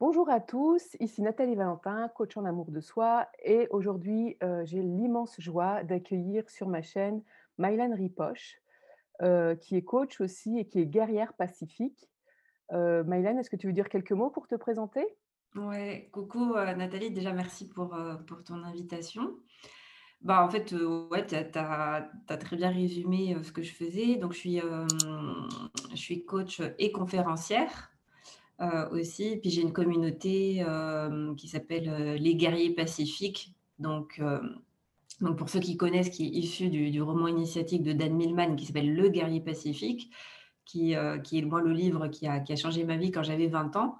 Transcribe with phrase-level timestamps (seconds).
[0.00, 4.80] Bonjour à tous, ici Nathalie Valentin, coach en amour de soi et aujourd'hui, heu, j'ai
[4.80, 7.20] l'immense joie d'accueillir sur ma chaîne
[7.58, 8.58] Mylène Ripoche,
[9.22, 12.08] heu, qui est coach aussi et qui est guerrière pacifique.
[12.70, 15.04] Mylène, est-ce que tu veux dire quelques mots pour te présenter?
[15.56, 19.40] Ouais, coucou, heu, Nathalie, déjà merci pour, pour ton invitation.
[20.20, 20.72] Bah, en fait,
[21.10, 24.14] ouais, tu as très bien résumé, ce que je faisais.
[24.14, 27.90] Donc je suis, je suis coach, et conférencière,
[28.60, 29.36] heu, aussi.
[29.38, 33.54] Puis j'ai une communauté, hem, qui s'appelle, heu, Les Guerriers Pacifiques.
[33.78, 34.20] Donc,
[35.20, 38.66] donc pour ceux qui connaissent, qui est issu du roman initiatique de Dan Millman qui
[38.66, 40.10] s'appelle Le Guerrier Pacifique,
[40.64, 40.94] qui,
[41.24, 43.76] qui est moi le livre qui a qui a changé ma vie quand j'avais 20
[43.76, 43.98] ans.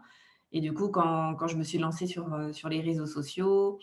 [0.53, 3.79] Et du coup, quand quand je me suis lancée sur, sur les réseaux sociaux,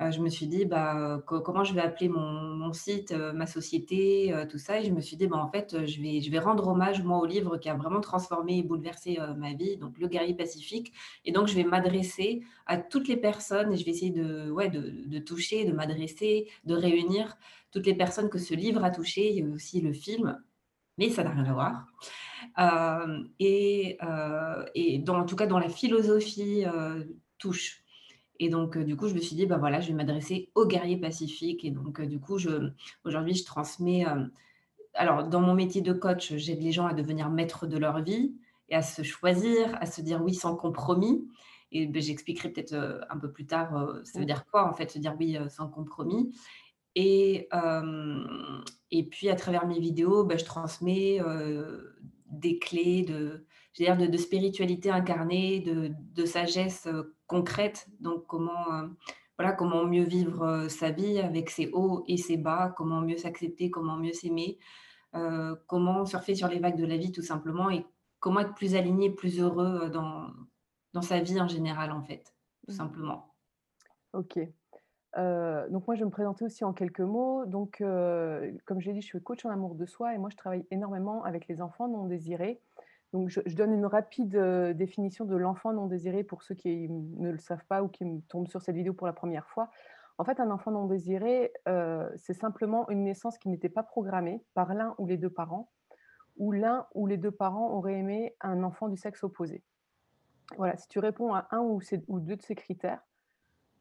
[0.00, 4.32] je me suis dit: «Bah, co comment je vais appeler mon site, heu, ma société?»
[4.50, 7.18] tout ça et je me suis dit: «Bah, en fait, je vais rendre hommage, moi,
[7.18, 10.92] au livre qui a vraiment transformé et bouleversé, ma vie, donc Le Guerrier Pacifique»
[11.24, 15.64] et donc je vais m'adresser à toutes les personnes et je vais essayer de toucher,
[15.64, 17.36] de m'adresser, de réunir
[17.72, 19.30] toutes les personnes que ce livre a touchées.
[19.32, 20.40] Il y a aussi le film,
[20.98, 21.86] mais ça n'a rien à voir.
[23.40, 23.98] Et
[25.08, 26.64] en tout cas, dans la philosophie,
[27.38, 27.82] touche
[28.40, 30.66] et donc heu, du coup, je me suis dit: «Bah, voilà, je vais m'adresser aux
[30.66, 32.38] guerriers pacifiques» et donc heu, du coup,
[33.04, 34.30] aujourd'hui, je transmets, hem
[34.94, 38.36] alors dans mon métier de coach, j'aide les gens à devenir maîtres de leur vie
[38.68, 41.28] et à se choisir, à se dire oui sans compromis.
[41.72, 44.98] Et beh, j'expliquerai peut-être, un peu plus tard, ça veut dire quoi, en fait, se
[44.98, 46.32] dire oui, sans compromis.
[46.96, 47.48] Et
[48.90, 51.20] et puis à travers mes vidéos, bah, je transmets,
[52.30, 53.46] des clés de
[53.78, 57.88] je veux dire de de spiritualité incarnée, de de sagesse, heu, concrète.
[58.00, 58.96] Donc comment, heu,
[59.38, 63.16] voilà, comment mieux vivre, heu, sa vie avec ses hauts et ses bas, comment mieux
[63.18, 64.58] s'accepter, comment mieux s'aimer,
[65.66, 67.86] comment surfer sur les vagues de la vie tout simplement et
[68.20, 70.30] comment être plus aligné, plus heureux, heu, dans
[70.94, 72.34] dans sa vie en général, en fait,
[72.64, 72.74] tout Mmh.
[72.74, 73.34] simplement.
[74.12, 74.38] OK.
[75.70, 77.44] Donc moi, je vais me présenter aussi en quelques mots.
[77.46, 80.36] Donc, heu, comme j'ai dit, je suis coach en amour de soi et moi, je
[80.36, 82.60] travaille énormément avec les enfants non désirés.
[83.12, 87.30] Donc je donne une rapide, heu, définition de l'enfant non désiré pour ceux qui ne
[87.30, 89.70] le savent pas ou qui me tombent sur cette vidéo pour la première fois.
[90.18, 94.44] En fait, un enfant non désiré, heu, c'est simplement une naissance qui n'était pas programmée
[94.54, 95.70] par l'un ou les 2 parents,
[96.36, 99.64] ou l'un ou les 2 parents auraient aimé un enfant du sexe opposé.
[100.56, 101.80] Voilà, si tu réponds à un ou
[102.20, 103.02] 2 de ces critères,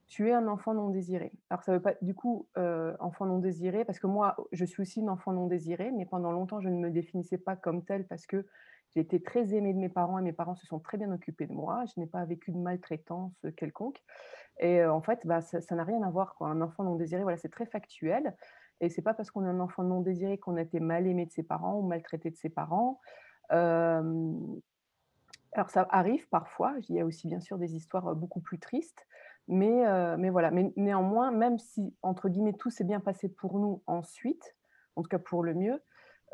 [0.07, 1.33] tu es un enfant non désiré.
[1.49, 4.81] Alors ça veut pas du coup, heu, enfant non désiré parce que moi, je suis
[4.81, 8.07] aussi une enfant non désirée, mais pendant longtemps, je ne me définissais pas comme telle
[8.07, 8.45] parce que
[8.93, 11.47] j'ai été très aimée de mes parents et mes parents se sont très bien occupés
[11.47, 11.83] de moi.
[11.85, 14.01] Je n'ai pas vécu de maltraitance, quelconque
[14.59, 16.49] et en fait, bah, ça n'a rien à voir, quoi.
[16.49, 18.35] Un enfant non désiré, voilà, c'est très factuel
[18.79, 21.25] et c'est pas parce qu'on est un enfant non désiré qu'on a été mal aimé
[21.25, 22.99] de ses parents ou maltraité de ses parents.
[23.49, 24.33] Alors
[25.69, 29.07] ça arrive parfois, il y a aussi bien sûr des histoires, beaucoup plus tristes,
[29.47, 29.83] mais
[30.17, 34.55] mais voilà, mais néanmoins, même si entre guillemets «tout s'est bien passé pour nous ensuite»,
[34.95, 35.81] en tout cas pour le mieux,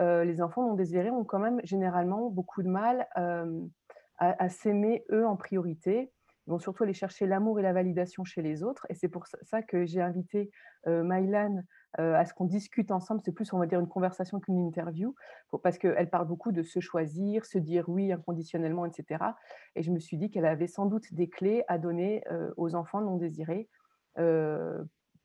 [0.02, 3.70] heu, les enfants non désirés ont quand même généralement beaucoup de mal, hem,
[4.18, 6.14] à s'aimer eux en priorité.
[6.48, 9.26] Ils vont surtout aller chercher l'amour et la validation chez les autres et c'est pour
[9.28, 10.52] ça que j'ai invité,
[10.88, 11.64] heu, Maïlan,
[12.00, 13.22] heu, à ce qu'on discute ensemble.
[13.24, 15.16] C'est plus, on va dire, une conversation qu'une interview
[15.64, 19.36] parce qu'elle parle beaucoup de se choisir, se dire oui inconditionnellement et cetera
[19.76, 22.24] et je me suis dit qu'elle avait sans doute des clés à donner,
[22.58, 23.70] aux enfants non désirés,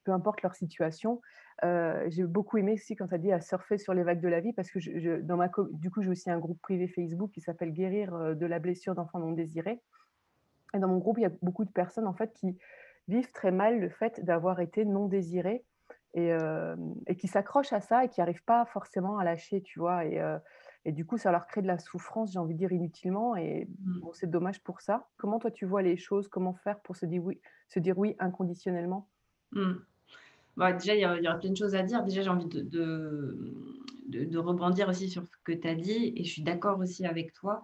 [0.09, 1.21] peu importe leur situation.
[1.63, 4.41] J'ai beaucoup aimé aussi quand tu as dit à surfer sur les vagues de la
[4.41, 7.31] vie parce que je je dans ma du coup, j'ai aussi un groupe privé Facebook
[7.31, 9.83] qui s'appelle «Guérir, de la blessure d'enfants non désirés»
[10.75, 12.57] et dans mon groupe, il y a beaucoup de personnes en fait qui
[13.07, 15.65] vivent très mal le fait d'avoir été non désirées
[16.15, 20.05] et qui s'accrochent à ça et qui arrivent pas forcément à lâcher, tu vois?
[20.07, 23.69] Et du coup, ça leur crée de la souffrance, j'ai envie de dire inutilement et
[23.79, 24.01] Mmh.
[24.01, 25.09] bon, c'est dommage pour ça.
[25.19, 26.29] Comment toi tu vois les choses?
[26.29, 29.09] Comment faire pour se dire oui se dire oui inconditionnellement?
[29.53, 29.85] Mmh.
[30.59, 32.03] Bah, déjà, il y a il y aurait plein de choses à dire.
[32.05, 33.55] Déjà, j'ai envie de de,
[34.09, 37.07] de de rebondir aussi sur ce que tu as dit et je suis d'accord aussi
[37.07, 37.63] avec toi.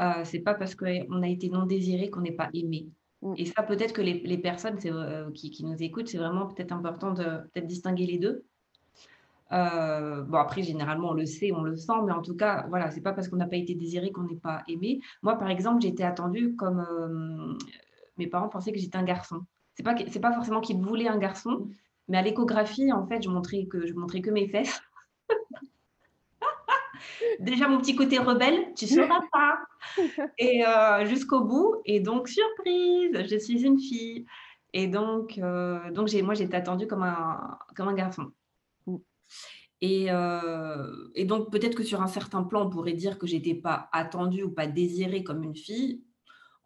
[0.00, 2.90] Heu, c'est pas parce qu'on a été non désiré qu'on n'est pas aimé
[3.22, 6.48] Mmh, et ça, peut-être que les les personnes, heu, qui qui nous écoutent, c'est vraiment
[6.48, 8.44] peut-être important de peut-être distinguer les 2.
[9.52, 12.90] Heu, bon après généralement on le sait, on le sent, mais en tout cas, voilà,
[12.90, 15.00] c'est pas parce qu'on n'a pas été désiré qu'on n'est pas aimé.
[15.22, 17.58] Moi, par exemple, j'ai été attendue comme, hem,
[18.16, 19.40] mes parents pensaient que j'étais un garçon.
[19.74, 21.68] C'est pas c'est pas forcément qu'ils voulaient un garçon,
[22.08, 24.80] mais à l'échographie, en fait, je montrais que je montrais que mes fesses.
[27.40, 29.58] Déjà mon petit côté rebelle: «Tu sauras pas»
[30.38, 34.26] et heu, jusqu'au bout et donc surprise, je suis une fille
[34.72, 35.38] et donc
[36.06, 38.32] j'ai moi, été attendue comme un comme un garçon.
[39.80, 43.54] Et heu et donc peut-être que sur un certain plan, on pourrait dire que j'étais
[43.54, 46.02] pas attendue ou pas désirée comme une fille.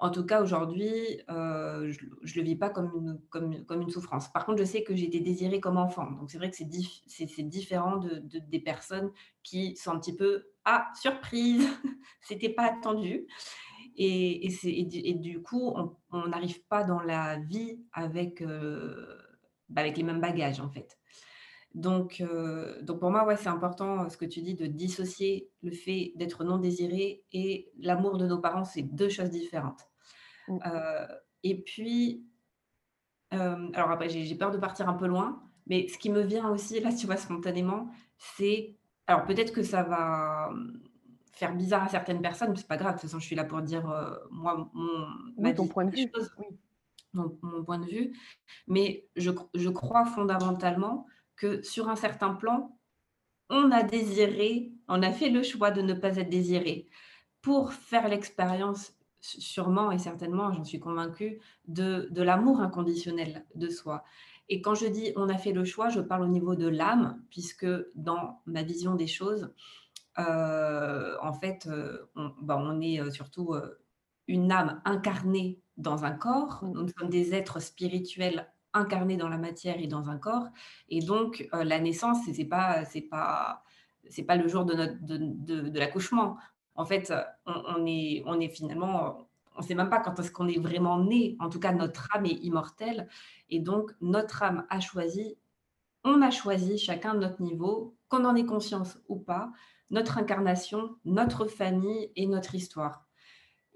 [0.00, 3.91] En tout cas, aujourd'hui, euh, je ne le vis pas comme une, comme, comme une
[3.91, 4.33] souffrance.
[4.33, 6.09] Par contre, je sais que j'ai été désirée comme enfant.
[6.12, 6.69] Donc, c'est vrai que c'est
[7.06, 9.11] c'est différent de, des personnes
[9.43, 11.67] qui sont un petit peu «Ah, surprise
[12.21, 13.27] C'était pas attendu!»
[13.97, 15.75] Et, et, et, du coup,
[16.12, 19.19] on n'arrive pas dans la vie avec, euh,
[19.69, 20.97] bah, avec les mêmes bagages, en fait.
[21.75, 25.70] Donc, euh, donc pour moi, ouais, c'est important ce que tu dis de dissocier le
[25.70, 29.88] fait d'être non désiré et l'amour de nos parents, c'est deux choses différentes.
[30.49, 30.59] Mmh.
[30.67, 31.06] Euh,
[31.43, 32.26] et puis,
[33.35, 36.49] euh, alors après, j'ai peur de partir un peu loin, mais ce qui me vient
[36.49, 38.75] aussi, là, tu vois, spontanément, c'est.
[39.06, 40.50] Alors peut-être que ça va
[41.32, 43.44] faire bizarre à certaines personnes, mais c'est pas grave, de toute façon, je suis là
[43.44, 43.87] pour dire,
[44.31, 46.11] moi, mon, ton point de vue.
[47.14, 48.12] mon, point de vue.
[48.67, 51.06] Mais je, je crois fondamentalement
[51.38, 52.76] que sur un certain plan,
[53.49, 56.88] on a désiré, on a fait le choix de ne pas être désiré
[57.40, 64.05] pour faire l'expérience, sûrement et certainement, j'en suis convaincue, de, de l'amour inconditionnel de soi.
[64.50, 67.23] Et quand je dis on a fait le choix, je parle au niveau de l'âme,
[67.31, 69.50] puisque dans ma vision des choses,
[70.19, 73.55] euh, en fait, euh, on, bah, on, est euh, surtout
[74.26, 76.64] une âme incarnée dans un corps.
[76.75, 80.48] Nous sommes des êtres spirituels incarné dans la matière et dans un corps.
[80.88, 83.62] Et donc, euh, la naissance, c'est pas, c'est pas,
[84.08, 86.36] c'est pas le jour de, notre, de, de, l'accouchement.
[86.75, 87.12] En fait,
[87.46, 90.98] on, est, on est finalement, on ne sait même pas quand est-ce qu'on est vraiment
[90.98, 91.36] né.
[91.40, 93.08] En tout cas, notre âme est immortelle.
[93.50, 95.36] Et donc, notre âme a choisi,
[96.04, 99.50] on a choisi chacun notre niveau, qu'on en ait conscience ou pas,
[99.90, 103.07] notre incarnation, notre famille et notre histoire.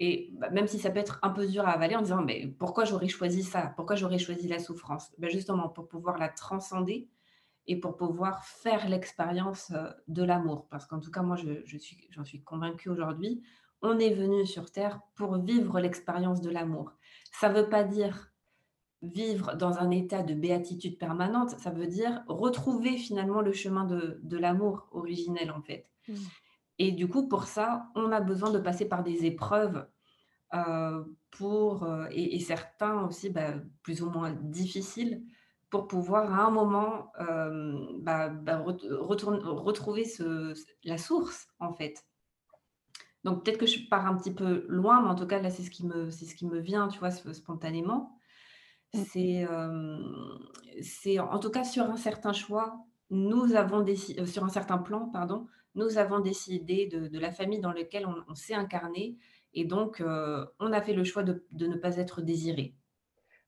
[0.05, 2.49] Et bah, même si ça peut être un peu dur à avaler en disant, mais
[2.59, 3.73] pourquoi j'aurais choisi ça?
[3.77, 5.13] Pourquoi j'aurais choisi la souffrance?
[5.19, 7.09] Ben Justement, pour pouvoir la transcender
[7.69, 10.67] et pour pouvoir faire l'expérience euh, de l'amour.
[10.71, 13.45] Parce qu'en tout cas, moi, je, je suis, j'en suis convaincue aujourd'hui,
[13.81, 16.91] on est venu sur Terre pour vivre l'expérience de l'amour.
[17.31, 18.33] Ça ne veut pas dire
[19.03, 24.19] vivre dans un état de béatitude permanente, ça veut dire retrouver finalement le chemin de,
[24.25, 25.89] de l'amour originel, en fait.
[26.09, 26.15] Mmh.
[26.79, 29.87] Et du coup, pour ça, on a besoin de passer par des épreuves
[30.55, 35.25] euh, pour, euh, et, certains aussi bah, plus ou moins difficiles
[35.71, 40.53] pour pouvoir à un moment euh, bah, bah, retrouver ce,
[40.85, 42.05] la source en fait.
[43.25, 45.63] Donc peut-être que je pars un petit peu loin, mais en tout cas là c'est
[45.63, 48.19] ce qui me c'est ce qui me vient, tu vois, spontanément.
[48.93, 49.03] Mmh.
[49.11, 49.47] C'est
[50.83, 55.09] c'est en tout cas sur un certain choix, nous avons décidé sur un certain plan,
[55.09, 59.17] pardon, nous avons décidé de, la famille dans laquelle on, s'est incarné
[59.55, 62.75] et donc euh, on a fait le choix de, ne pas être désiré.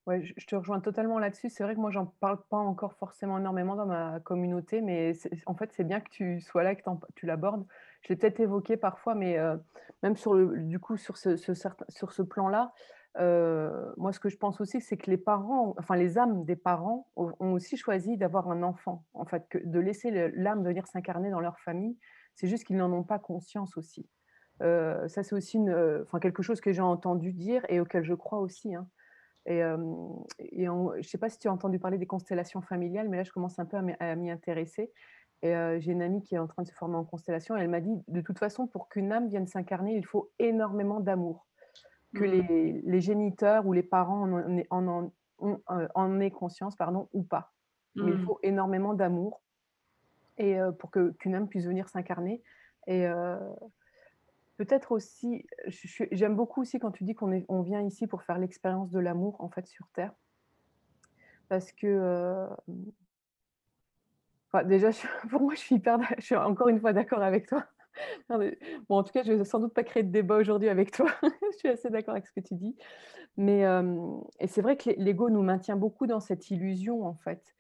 [0.07, 1.49] Ouais, je, te rejoins totalement là-dessus.
[1.49, 5.13] C'est vrai que moi, j'en parle pas encore forcément énormément dans ma communauté, mais
[5.47, 6.83] en fait, c'est bien que tu sois là, que
[7.15, 7.65] tu l'abordes.
[8.03, 9.57] Je l'ai peut-être évoqué parfois, mais euh,
[10.03, 12.75] même sur le, du coup, sur ce, sur ce plan-là,
[13.19, 16.57] euh, moi, ce que je pense aussi, c'est que les parents, enfin les âmes des
[16.57, 21.31] parents ont aussi choisi d'avoir un enfant, en fait, que de laisser l'âme venir s'incarner
[21.31, 21.97] dans leur famille.
[22.35, 24.09] C'est juste qu'ils n'en ont pas conscience aussi.
[24.63, 28.05] Euh, ça, c'est aussi une, euh, enfin, quelque chose que j'ai entendu dire et auquel
[28.05, 28.75] je crois aussi.
[28.75, 28.87] Hein.
[29.47, 33.19] Et, et je ne sais pas si tu as entendu parler des constellations familiales, mais
[33.19, 34.91] là, je commence un peu à m'y intéresser.
[35.43, 37.55] Et j'ai une amie qui est en train de se former en constellation.
[37.55, 40.99] Et elle m'a dit, de toute façon, pour qu'une âme vienne s'incarner, il faut énormément
[40.99, 41.47] d'amour
[42.15, 42.83] que mmh.
[42.87, 47.53] les, géniteurs ou les parents en, en, euh, en, aient conscience pardon, ou pas.
[47.97, 48.25] Mais il mmh.
[48.25, 49.43] faut énormément d'amour
[50.39, 52.43] et euh, pour qu'une âme puisse venir s'incarner.
[52.87, 53.39] Et euh,
[54.57, 55.47] peut-être aussi,
[56.13, 59.37] j'aime beaucoup aussi quand tu dis qu'on on vient ici pour faire l'expérience de l'amour
[59.41, 60.13] en fait sur Terre.
[61.49, 62.49] Parce que
[64.65, 64.91] déjà,
[65.31, 67.65] pour moi, je suis hyper, je suis encore une fois d'accord avec toi.
[68.29, 71.07] Bon, en tout cas, je vais sans doute pas créer de débat aujourd'hui avec toi.
[71.53, 72.77] je suis assez d'accord avec ce que tu dis.
[73.37, 73.65] Mais
[74.41, 77.55] et c'est vrai que l'ego nous maintient beaucoup dans cette illusion, en fait.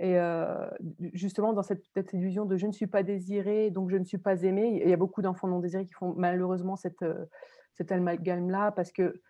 [0.00, 0.16] Et
[1.12, 4.42] justement, dans cette, illusion de je ne suis pas désiré, donc je ne suis pas
[4.42, 4.80] aimé.
[4.84, 7.04] Il y a beaucoup d'enfants non désirés qui font malheureusement cette,
[7.74, 9.20] cet amalgame-là parce que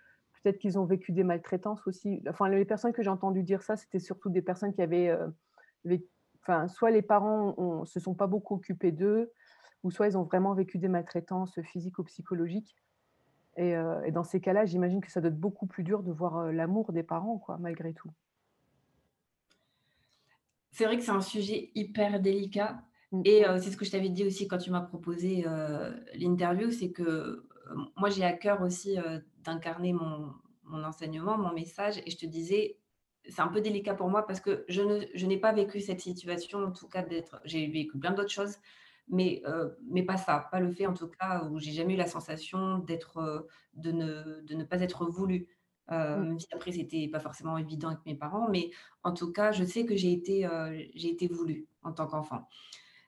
[0.43, 2.23] peut-être qu'ils ont vécu des maltraitances aussi.
[2.29, 5.17] Enfin, les personnes que j'ai entendu dire ça, c'était surtout des personnes qui avaient.
[6.69, 9.33] soit les parents ne se sont pas beaucoup occupés d'eux,
[9.83, 12.77] ou soit ils ont vraiment vécu des maltraitances physiques ou psychologiques.
[13.57, 16.53] Et, euh, dans ces cas-là, j'imagine que ça doit être beaucoup plus dur de voir
[16.53, 18.11] l'amour des parents, quoi, malgré tout.
[20.79, 22.81] C'est vrai que c'est un sujet hyper délicat.
[23.11, 23.23] Mmh.
[23.25, 25.45] Et euh, c'est ce que je t'avais dit aussi quand tu m'as proposé
[26.15, 27.49] l'interview, c'est que
[27.97, 28.97] moi j'ai à cœur aussi
[29.43, 30.33] d'incarner mon,
[30.63, 31.99] mon, enseignement, mon message.
[32.07, 32.79] Et je te disais,
[33.29, 36.01] c'est un peu délicat pour moi parce que je, ne, je n'ai pas vécu cette
[36.01, 37.41] situation, en tout cas d'être.
[37.45, 38.59] J'ai vécu plein d'autres choses,
[39.09, 41.97] mais, euh, mais pas ça, pas le fait en tout cas où j'ai jamais eu
[41.97, 43.41] la sensation d'être, euh,
[43.75, 45.49] de ne de ne pas être voulue.
[46.39, 48.71] Si après c'était pas forcément évident avec mes parents, mais
[49.03, 52.49] en tout cas, je sais que j'ai été, heu, j'ai été voulue en tant qu'enfant.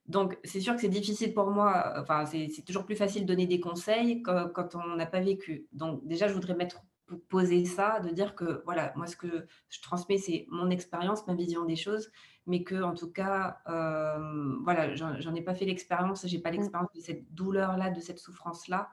[0.06, 3.28] Donc c'est sûr que c'est difficile pour moi, enfin c'est c'est toujours plus facile de
[3.28, 5.68] donner des conseils que quand on n'a pas vécu.
[5.72, 6.82] Donc déjà, je voudrais mettre
[7.28, 11.34] poser ça, de dire que voilà, moi ce que je transmets, c'est mon expérience, ma
[11.34, 12.10] vision des choses,
[12.46, 16.50] mais que en tout cas, hem, voilà, j'en j'en ai pas fait l'expérience, j'ai pas
[16.56, 16.70] Mmh.
[16.70, 18.90] l'expérience de cette douleur-là, de cette souffrance-là.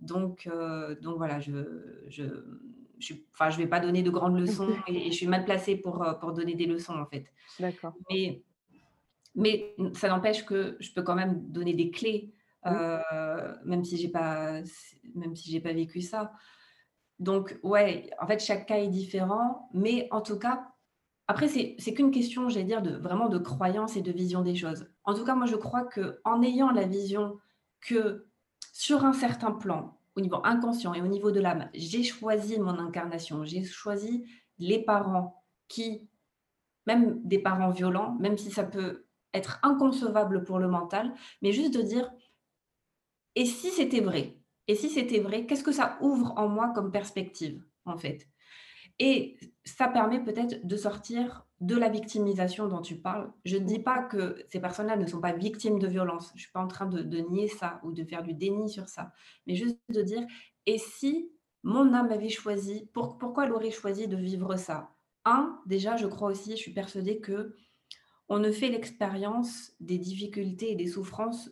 [0.00, 2.24] Donc heu, donc voilà, je je
[3.00, 3.14] je
[3.50, 6.18] je vais pas donner de grandes leçons et et je suis mal placée pour, heu,
[6.20, 7.26] pour donner des leçons en fait.
[7.58, 7.94] d'accord.
[8.10, 8.44] Mais
[9.34, 12.34] mais ça n'empêche que je peux quand même donner des clés,
[12.66, 12.98] heu,
[13.64, 16.32] même si j'ai pas s même si j'ai pas vécu ça.
[17.18, 20.72] Donc ouais, en fait, chaque cas est différent, mais en tout cas,
[21.28, 24.56] après c'est c'est qu'une question, j'allais dire, de vraiment de croyance et de vision des
[24.56, 24.90] choses.
[25.04, 27.38] En tout cas, moi, je crois qu'en ayant la vision
[27.82, 28.28] que
[28.72, 32.78] sur un certain plan, au niveau inconscient et au niveau de l'âme, j'ai choisi mon
[32.78, 34.24] incarnation, j'ai choisi
[34.58, 36.08] les parents qui
[36.86, 41.74] même des parents violents, même si ça peut être inconcevable pour le mental, mais juste
[41.74, 42.10] de dire:
[43.36, 44.38] «Et si c'était vrai?
[44.66, 48.26] Et si c'était vrai, qu'est-ce que ça ouvre en moi comme perspective?» en fait?
[48.98, 53.32] Et ça permet peut-être de sortir de la victimisation dont tu parles.
[53.44, 53.82] Je ne dis Mmh.
[53.82, 56.30] pas que ces personnes-là ne sont pas victimes de violences.
[56.30, 58.68] Je ne suis pas en train de de nier ça ou de faire du déni
[58.70, 59.12] sur ça,
[59.46, 60.26] mais juste de dire:
[60.66, 64.90] «Et si mon âme avait choisi» pour pourquoi elle aurait choisi de vivre ça?
[65.26, 67.54] Un, déjà, je crois aussi, je suis persuadée que
[68.28, 71.50] on ne fait l'expérience des difficultés et des souffrances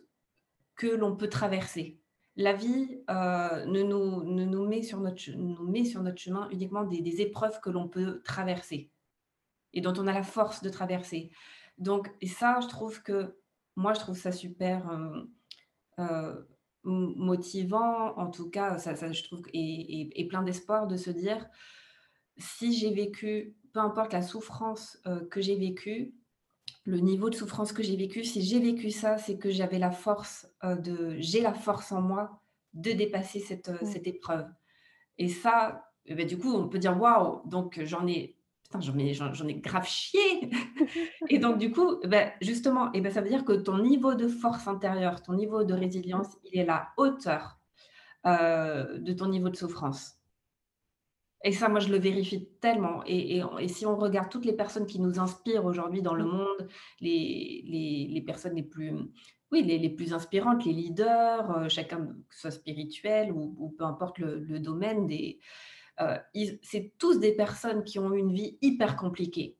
[0.75, 2.01] que l'on peut traverser.
[2.35, 6.21] La vie, heu, ne nous ne nous met sur notre che nous met sur notre
[6.21, 8.91] chemin uniquement des des épreuves que l'on peut traverser
[9.73, 11.31] et dont on a la force de traverser.
[11.77, 13.37] Donc et ça, je trouve que
[13.75, 15.29] moi, je trouve ça super, hem,
[15.99, 16.49] heu,
[16.85, 20.97] m motivant, en tout cas, ça ça je trouve et et et plein d'espoir de
[20.97, 21.49] se dire:
[22.37, 26.15] «Si j'ai vécu, peu importe la souffrance, heu, que j'ai vécue,
[26.85, 29.91] le niveau de souffrance que j'ai vécu, si j'ai vécu ça, c'est que j'avais la
[29.91, 32.41] force, de j'ai la force en moi
[32.73, 33.85] de dépasser cette, Mmh.
[33.85, 34.47] cette épreuve
[35.19, 38.38] et ça, et bah, du coup, on peut dire: «Waouh!» donc j'en ai
[38.69, 40.49] putain, j'en ai j'en j'en ai grave chié
[41.29, 44.27] et donc du coup, bah, justement et bah, ça veut dire que ton niveau de
[44.27, 47.59] force intérieure, ton niveau de résilience, il est à la hauteur,
[48.27, 50.15] heu, de ton niveau de souffrance.
[51.43, 54.53] Et ça, moi, je le vérifie tellement et et et si on regarde toutes les
[54.55, 56.25] personnes qui nous inspirent aujourd'hui dans le Mmh.
[56.25, 56.67] monde,
[56.99, 58.91] les les les personnes les plus,
[59.51, 63.69] oui, les les plus inspirantes, les leaders, heu, chacun, que ce soit spirituel ou ou
[63.71, 65.39] peu importe le le domaine des,
[66.63, 69.57] c'est tous des personnes qui ont eu une vie hyper compliquée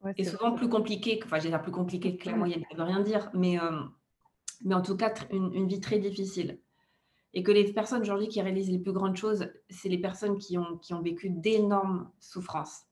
[0.00, 0.38] Ouais, et vrai.
[0.38, 3.30] souvent plus compliquée que enfin, dire plus compliquée que la moyenne, ça veut rien dire,
[3.34, 3.90] mais hem,
[4.64, 6.60] mais en tout cas une une vie très difficile.
[7.34, 10.58] Et que les personnes aujourd'hui qui réalisent les plus grandes choses, c'est les personnes qui
[10.58, 12.86] ont qui ont vécu d'énormes souffrances.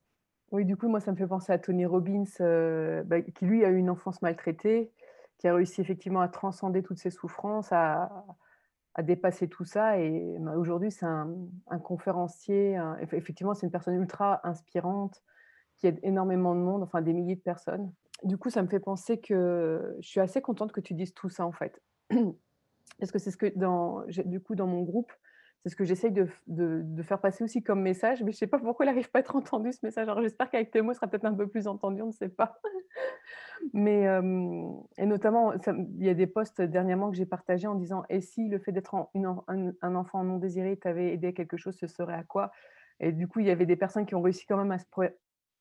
[0.50, 3.64] Oui, du coup, moi, ça me fait penser à Tony Robbins, heu, bah, qui lui
[3.64, 4.92] a eu une enfance maltraitée,
[5.38, 8.24] qui a réussi effectivement à transcender toutes ses souffrances, à
[8.94, 12.78] à dépasser tout ça et bah, aujourd'hui, c'est un conférencier,
[13.12, 15.22] effectivement, c'est une personne ultra inspirante
[15.76, 17.92] qui aide énormément de monde, enfin des milliers de personnes.
[18.22, 21.28] Du coup, ça me fait penser que je suis assez contente que tu dises tout
[21.28, 21.82] ça, en fait.
[22.98, 25.12] Parce que c'est ce que dans du coup, dans mon groupe,
[25.62, 28.46] c'est ce que j'essaye de de de faire passer aussi comme message, mais je sais
[28.46, 30.08] pas pourquoi il arrive pas à être entendu ce message.
[30.08, 32.28] Alors j'espère qu'avec tes mots, il sera peut-être un peu plus entendu, on ne sait
[32.28, 32.60] pas.
[33.72, 34.04] Mais,
[34.98, 38.48] et notamment, il y a des posts dernièrement que j'ai partagés en disant: «Et si
[38.48, 42.24] le fait d'être un enfant non désiré t'avait aidé à quelque chose, ce serait à
[42.24, 42.50] quoi?»
[43.00, 44.86] et du coup, il y avait des personnes qui ont réussi quand même à se
[44.86, 45.18] prêt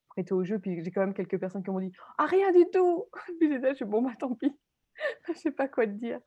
[0.10, 2.66] prêter au jeu, puis j'ai quand même quelques personnes qui m'ont dit: «Ah rien du
[2.72, 3.06] tout!»
[3.40, 4.58] puis je fais: «Bon bah tant pis,
[5.28, 6.20] je sais pas quoi te dire».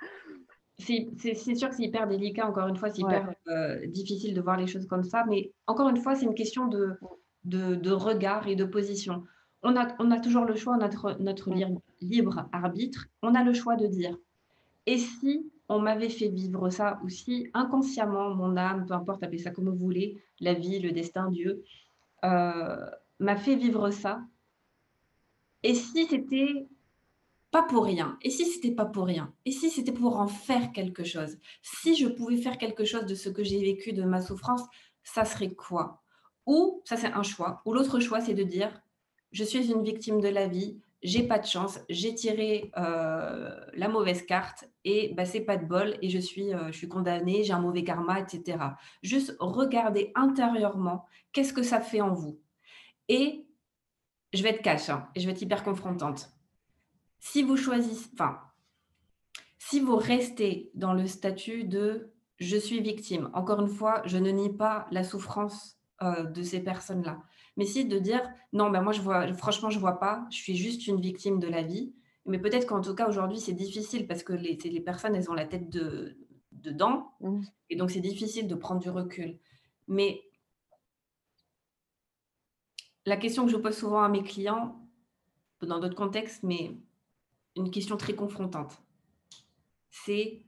[0.78, 3.24] C'est sûr que c'est hyper délicat, encore une fois, c'est Ouais.
[3.24, 6.34] hyper, heu, difficile de voir les choses comme ça, mais encore une fois, c'est une
[6.34, 6.98] question de
[7.44, 9.24] de de regard et de position.
[9.62, 13.52] On a on a toujours le choix, notre notre lirb libre arbitre, on a le
[13.52, 14.16] choix de dire:
[14.86, 19.38] «Et si on m'avait fait vivre ça?» ou si inconsciemment mon âme, peu importe, appelez
[19.38, 21.64] ça comme vous voulez, la vie, le destin, Dieu,
[22.24, 22.80] heu,
[23.20, 24.22] m'a fait vivre ça
[25.64, 26.68] et si c'était
[27.54, 28.18] Pas pour rien.
[28.22, 29.32] Et si c'était pas pour rien?
[29.44, 31.38] Et si c'était pour en faire quelque chose?
[31.62, 34.62] Si je pouvais faire quelque chose de ce que j'ai vécu, de ma souffrance,
[35.04, 36.02] ça serait quoi?
[36.46, 37.62] Ou ça, c'est un choix.
[37.64, 38.82] Ou l'autre choix, c'est de dire:
[39.30, 43.88] «Je suis une victime de la vie, j'ai pas de chance, j'ai tiré, heu, la
[43.88, 47.44] mauvaise carte et bah, c'est pas de bol et je suis, heu, je suis condamnée,
[47.44, 48.76] j'ai un mauvais karma» et cetera.
[49.02, 52.40] Juste regarder intérieurement qu'est-ce que ça fait en vous?
[53.08, 53.46] Et
[54.34, 56.33] je vais être cash, hein, et je vais être hyper confrontante.
[57.24, 58.38] Si vous choisissez enfin
[59.58, 64.30] Si vous restez dans le statut de je suis victime, encore une fois, je ne
[64.30, 67.22] nie pas la souffrance euh, de ces personnes-là.
[67.56, 70.54] Mais si de dire non, ben moi je vois, franchement, je vois pas, je suis
[70.54, 71.94] juste une victime de la vie.
[72.26, 75.34] Mais peut-être qu'en tout cas aujourd'hui c'est difficile parce que les, les, personnes elles ont
[75.34, 76.18] la tête de,
[76.52, 77.40] dedans mmh.
[77.70, 79.38] et donc c'est difficile de prendre du recul.
[79.88, 80.22] Mais
[83.06, 84.78] la question que je pose souvent à mes clients,
[85.62, 86.76] dans d'autres contextes, mais
[87.56, 88.82] une question très confrontante,
[89.90, 90.44] c'est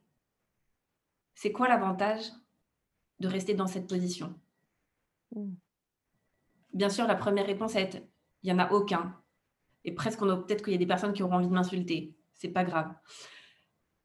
[1.34, 2.24] c'est quoi l'avantage
[3.20, 4.34] de rester dans cette position?
[5.34, 5.52] Mmh.
[6.72, 7.98] Bien sûr, la première réponse va être
[8.42, 9.14] il n'y en a aucun.
[9.84, 12.14] Et presque, on a peut-être qu'il y a des personnes qui auront envie de m'insulter.
[12.34, 12.94] C'est pas grave.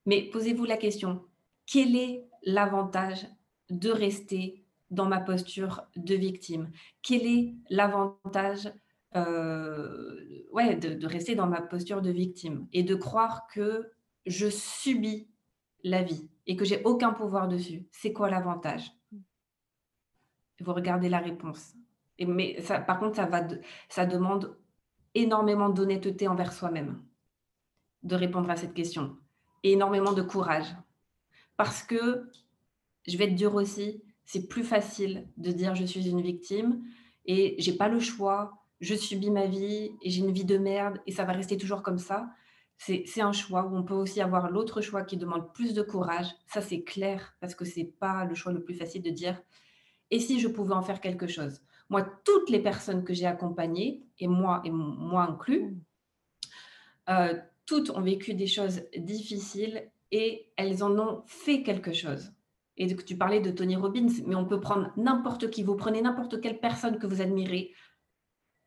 [0.06, 1.26] Mais posez-vous la question
[1.68, 3.26] quel est l'avantage
[3.70, 6.70] de rester dans ma posture de victime?
[7.02, 8.72] Quel est l'avantage
[9.16, 13.92] euh, ouais, de, rester dans ma posture de victime et de croire que
[14.26, 15.28] je subis
[15.84, 18.92] la vie et que j'ai aucun pouvoir dessus C'est quoi l'avantage?
[20.60, 21.74] Vous regardez la réponse.
[22.20, 23.48] Mais par contre, ça, va
[23.90, 24.56] ça demande
[25.16, 27.04] énormément d'honnêteté envers soi-même
[28.04, 29.18] de répondre à cette question
[29.64, 30.76] et énormément de courage.
[31.58, 32.30] Parce que,
[33.08, 36.84] je vais être dure aussi, c'est plus facile de dire je suis une victime
[37.26, 41.00] et j'ai pas le choix, je subis ma vie et j'ai une vie de merde
[41.08, 42.30] et ça va rester toujours comme ça.
[42.78, 46.26] C'est un choix où on peut aussi avoir l'autre choix qui demande plus de courage.
[46.48, 49.40] Ça, c'est clair parce que c'est pas le choix le plus facile de dire
[50.12, 51.62] et si je pouvais en faire quelque chose?
[51.90, 55.78] Moi, toutes les personnes que j'ai accompagnées, et moi, et moi inclus,
[57.10, 57.34] euh,
[57.66, 62.34] toutes ont vécu des choses difficiles et elles en ont fait quelque chose.
[62.78, 65.64] Et tu parlais de Tony Robbins, mais on peut prendre n'importe qui.
[65.64, 67.74] Vous prenez n'importe quelle personne que vous admirez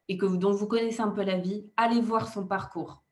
[0.08, 3.02] et que dont vous connaissez un peu la vie, allez voir son parcours.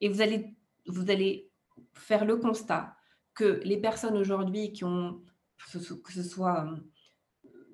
[0.00, 0.54] Et vous allez,
[0.86, 1.50] vous allez
[1.94, 2.96] faire le constat
[3.34, 5.22] que les personnes aujourd'hui qui ont,
[5.72, 6.66] que ce soit,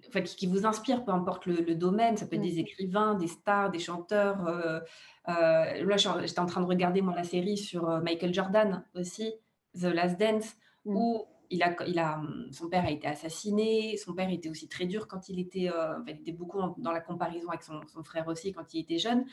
[0.09, 3.71] enfin, qui, vous inspirent, peu importe le, domaine, ça peut être des écrivains, des stars,
[3.71, 4.47] des chanteurs.
[4.47, 4.81] Euh,
[5.29, 9.33] euh, là, j'étais en train de regarder moi la série sur euh, Michael Jordan aussi,
[9.75, 10.55] The Last Dance,
[10.85, 10.97] mmh.
[10.97, 14.87] où il a, il a, son père a été assassiné, son père était aussi très
[14.87, 18.53] dur quand il était, euh, il était beaucoup dans la comparaison avec son, frère aussi
[18.53, 19.27] quand il était jeune.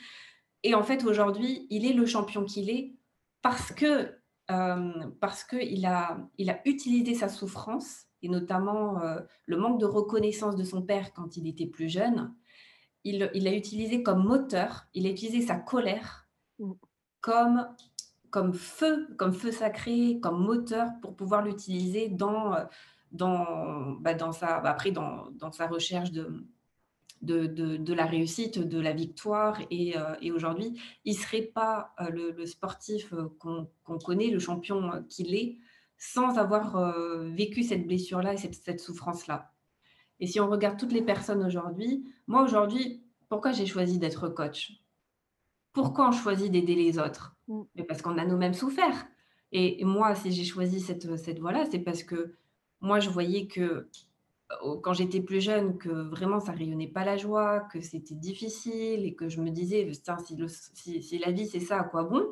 [0.62, 2.94] Et en fait, aujourd'hui, il est le champion qu'il est
[3.40, 4.14] parce que
[4.50, 9.86] euh, parce qu'il a, il a utilisé sa souffrance et notamment euh, le manque de
[9.86, 12.34] reconnaissance de son père quand il était plus jeune.
[13.04, 16.28] Il, il l'a utilisé comme moteur, il a utilisé sa colère
[16.58, 16.72] mmh.
[17.20, 17.66] comme
[18.30, 22.64] comme feu, comme feu sacré, comme moteur pour pouvoir l'utiliser dans, euh,
[23.12, 26.46] dans, bah, dans, sa, bah, après dans, dans, sa recherche de,
[27.22, 29.60] de, de, la réussite, de la victoire.
[29.70, 35.04] Et, euh, et aujourd'hui, il ne serait pas euh, le, sportif qu'on connaît, le champion
[35.08, 35.58] qu'il est,
[35.98, 36.94] sans avoir
[37.34, 39.52] vécu cette blessure-là et cette, cette souffrance-là.
[40.18, 44.82] Et si on regarde toutes les personnes aujourd'hui, moi aujourd'hui, pourquoi j'ai choisi d'être coach?
[45.72, 47.36] Pourquoi on choisit d'aider les autres?
[47.50, 47.62] Mm.
[47.74, 49.06] Mais parce qu'on a nous-mêmes souffert.
[49.52, 52.34] Et, moi, si j'ai choisi cette, cette voie-là, c'est parce que
[52.80, 53.88] moi, je voyais que
[54.62, 59.04] euh, quand j'étais plus jeune, que vraiment ça rayonnait pas la joie, que c'était difficile
[59.04, 59.90] et que je me disais,
[60.74, 62.24] si, si, la vie c'est ça, à quoi bon?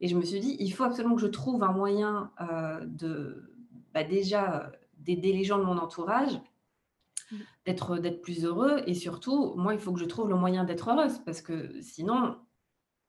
[0.00, 3.52] Et je me suis dit, il faut absolument que je trouve un moyen euh, de
[3.92, 6.40] bah, déjà d'aider les gens de mon entourage,
[7.32, 7.36] mm.
[7.66, 11.18] d'être plus heureux et surtout, moi, il faut que je trouve le moyen d'être heureuse
[11.24, 12.36] parce que sinon,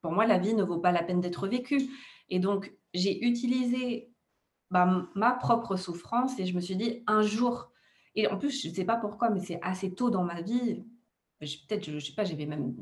[0.01, 1.89] pour moi, la vie ne vaut pas la peine d'être vécue.
[2.29, 4.11] Et donc, j'ai utilisé
[4.71, 7.71] bah, ma propre souffrance et je me suis dit, un jour,
[8.15, 10.83] et en plus, je ne sais pas pourquoi, mais c'est assez tôt dans ma vie,
[11.39, 12.75] peut-être, je ne sais pas, j'avais même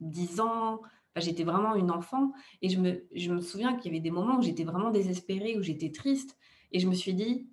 [0.00, 0.80] 10 ans,
[1.16, 4.38] j'étais vraiment une enfant, et je me, je me souviens qu'il y avait des moments
[4.38, 6.36] où j'étais vraiment désespérée, où j'étais triste,
[6.72, 7.48] et je me suis dit,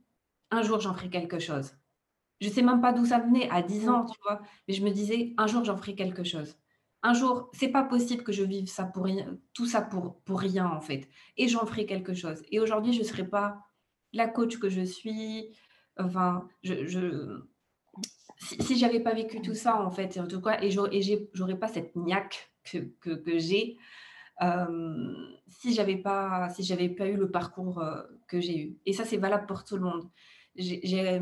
[0.51, 1.73] un jour, j'en ferai quelque chose.
[2.39, 4.83] Je ne sais même pas d'où ça venait, à 10 ans, tu vois, mais je
[4.83, 6.55] me disais, un jour, j'en ferai quelque chose
[7.03, 10.39] un jour, c'est pas possible que je vive ça pour rien, tout ça pour, pour
[10.39, 11.07] rien en fait.
[11.38, 12.41] Et j'en ferai quelque chose.
[12.51, 13.65] Et aujourd'hui, je ne serai pas
[14.13, 15.55] la coach que je suis.
[15.97, 17.41] Enfin, je,
[18.39, 21.95] si, j'avais pas vécu tout ça en fait, en tout cas, et j'aurais pas cette
[21.95, 23.77] niaque que, que, j'ai.
[24.41, 25.15] Euh,
[25.47, 29.03] si j'avais pas si j'avais pas eu le parcours euh, que j'ai eu et ça
[29.03, 30.07] c'est valable pour tout le monde
[30.55, 31.19] j'ai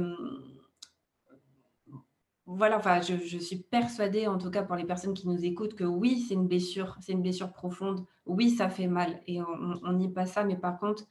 [2.47, 5.83] voilà, enfin, je, suis persuadée, en tout cas pour les personnes qui nous écoutent, que
[5.83, 8.05] oui, c'est une blessure, c'est une blessure profonde.
[8.25, 10.43] Oui, ça fait mal et on n'y passe ça.
[10.43, 11.05] Mais par contre,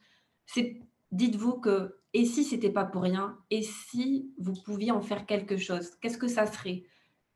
[1.11, 5.57] dites-vous que et si c'était pas pour rien, et si vous pouviez en faire quelque
[5.57, 6.85] chose, qu'est-ce que ça serait?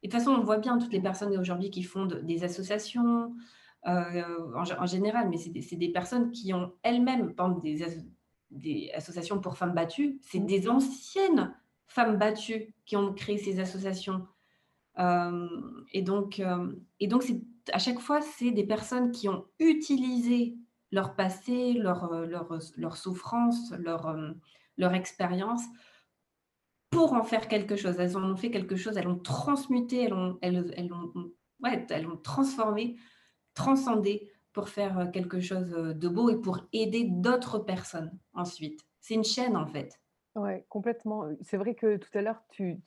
[0.01, 3.35] Et de toute façon, on voit bien toutes les personnes aujourd'hui qui fondent des associations,
[3.87, 4.23] euh,
[4.55, 7.85] en, général, mais c'est des, des, personnes qui ont elles-mêmes, des,
[8.51, 10.45] des associations pour femmes battues, c'est Mmh.
[10.45, 11.53] des anciennes
[11.89, 14.25] femmes battues qui ont créé ces associations.
[14.97, 17.23] Hem et donc hem et donc
[17.73, 20.57] à chaque fois, c'est des personnes qui ont utilisé
[20.91, 24.15] leur passé, leur, heu, leur, leur souffrance, leur,
[24.77, 25.61] leur expérience
[26.89, 27.95] pour en faire quelque chose.
[27.99, 30.91] Elles en ont fait quelque chose, elles l'ont transmuté, elles l'ont elles
[31.61, 31.85] ouais,
[32.23, 32.95] transformé,
[33.53, 38.81] transcendé pour faire, quelque chose, de beau et pour aider d'autres personnes ensuite.
[38.99, 39.99] C'est une chaîne, en fait.
[40.35, 42.79] Ouais, complètement, c'est vrai que tout à l'heure tu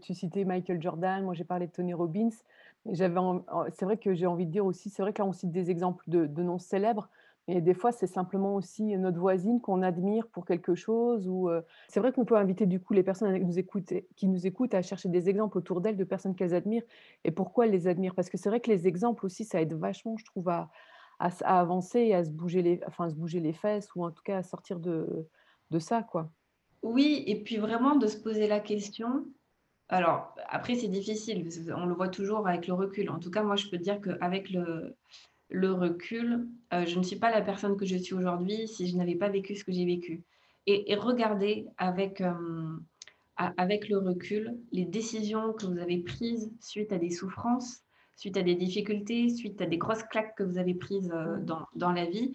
[0.00, 2.28] tu citais Michael Jordan, moi j'ai parlé de Tony Robbins
[2.92, 5.70] c'est vrai que j'ai envie de dire aussi, c'est vrai que là on cite des
[5.70, 7.10] exemples de de noms célèbres,
[7.48, 11.50] mais des fois c'est simplement aussi notre voisine qu'on admire pour quelque chose ou,
[11.88, 13.36] c'est vrai qu'on peut inviter du coup les personnes
[14.16, 16.84] qui nous écoutent à chercher des exemples autour d'elles de personnes qu'elles admirent
[17.24, 18.14] et pourquoi elles les admirent?
[18.14, 20.70] Parce que c'est vrai que les exemples aussi ça aide vachement je trouve à
[21.20, 24.22] à avancer et à se bouger les enfin se bouger les fesses ou en tout
[24.22, 25.28] cas à sortir de
[25.70, 26.30] de ça quoi.
[26.84, 29.26] Oui et puis vraiment de se poser la question
[29.88, 33.10] alors après c'est difficile, qu'on le voit toujours avec le recul.
[33.10, 34.96] En tout cas, moi je peux dire qu'avec le
[35.50, 38.96] le recul, heu, je ne suis pas la personne que je suis aujourd'hui si je
[38.96, 40.24] n'avais pas vécu ce que j'ai vécu
[40.66, 42.34] et et regarder avec, a
[43.58, 47.82] avec le recul, les décisions que vous avez prises suite à des souffrances,
[48.16, 51.44] suite à des difficultés, suite à des grosses claques que vous avez prises, heu, Mmh.
[51.44, 52.32] dans dans la vie.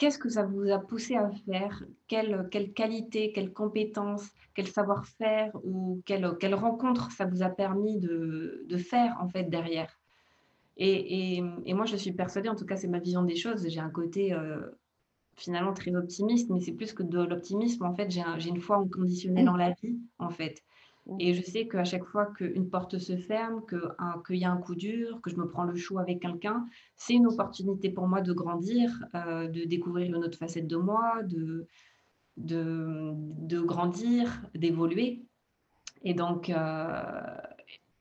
[0.00, 1.84] Qu'est-ce que ça vous a poussé à faire?
[2.08, 7.98] Quelle, quelle qualité, quelle compétence, quel savoir-faire ou quelle, quelle rencontre ça vous a permis
[8.00, 9.92] de de faire en fait derrière?
[10.76, 13.68] Et et et moi je suis persuadée, en tout cas c'est ma vision des choses,
[13.68, 14.78] j'ai un côté, heu,
[15.36, 18.76] finalement très optimiste, mais c'est plus que de l'optimisme en fait, j'ai un une foi
[18.78, 20.62] inconditionnelle en la vie, en fait.
[21.18, 24.74] Et je sais qu'à chaque fois qu'une porte se ferme, qu'il y a un coup
[24.74, 28.32] dur, que je me prends le chou avec quelqu'un, c'est une opportunité pour moi de
[28.32, 31.66] grandir, heu, de découvrir une autre facette de moi, de
[32.36, 35.22] de, grandir, d'évoluer
[36.04, 36.54] et donc heu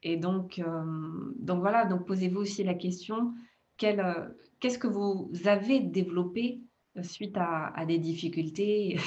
[0.04, 3.34] et donc hem, donc voilà, donc posez-vous aussi la question,
[3.78, 6.62] qu'est-ce que vous avez développé,
[7.02, 8.98] suite à à des difficultés?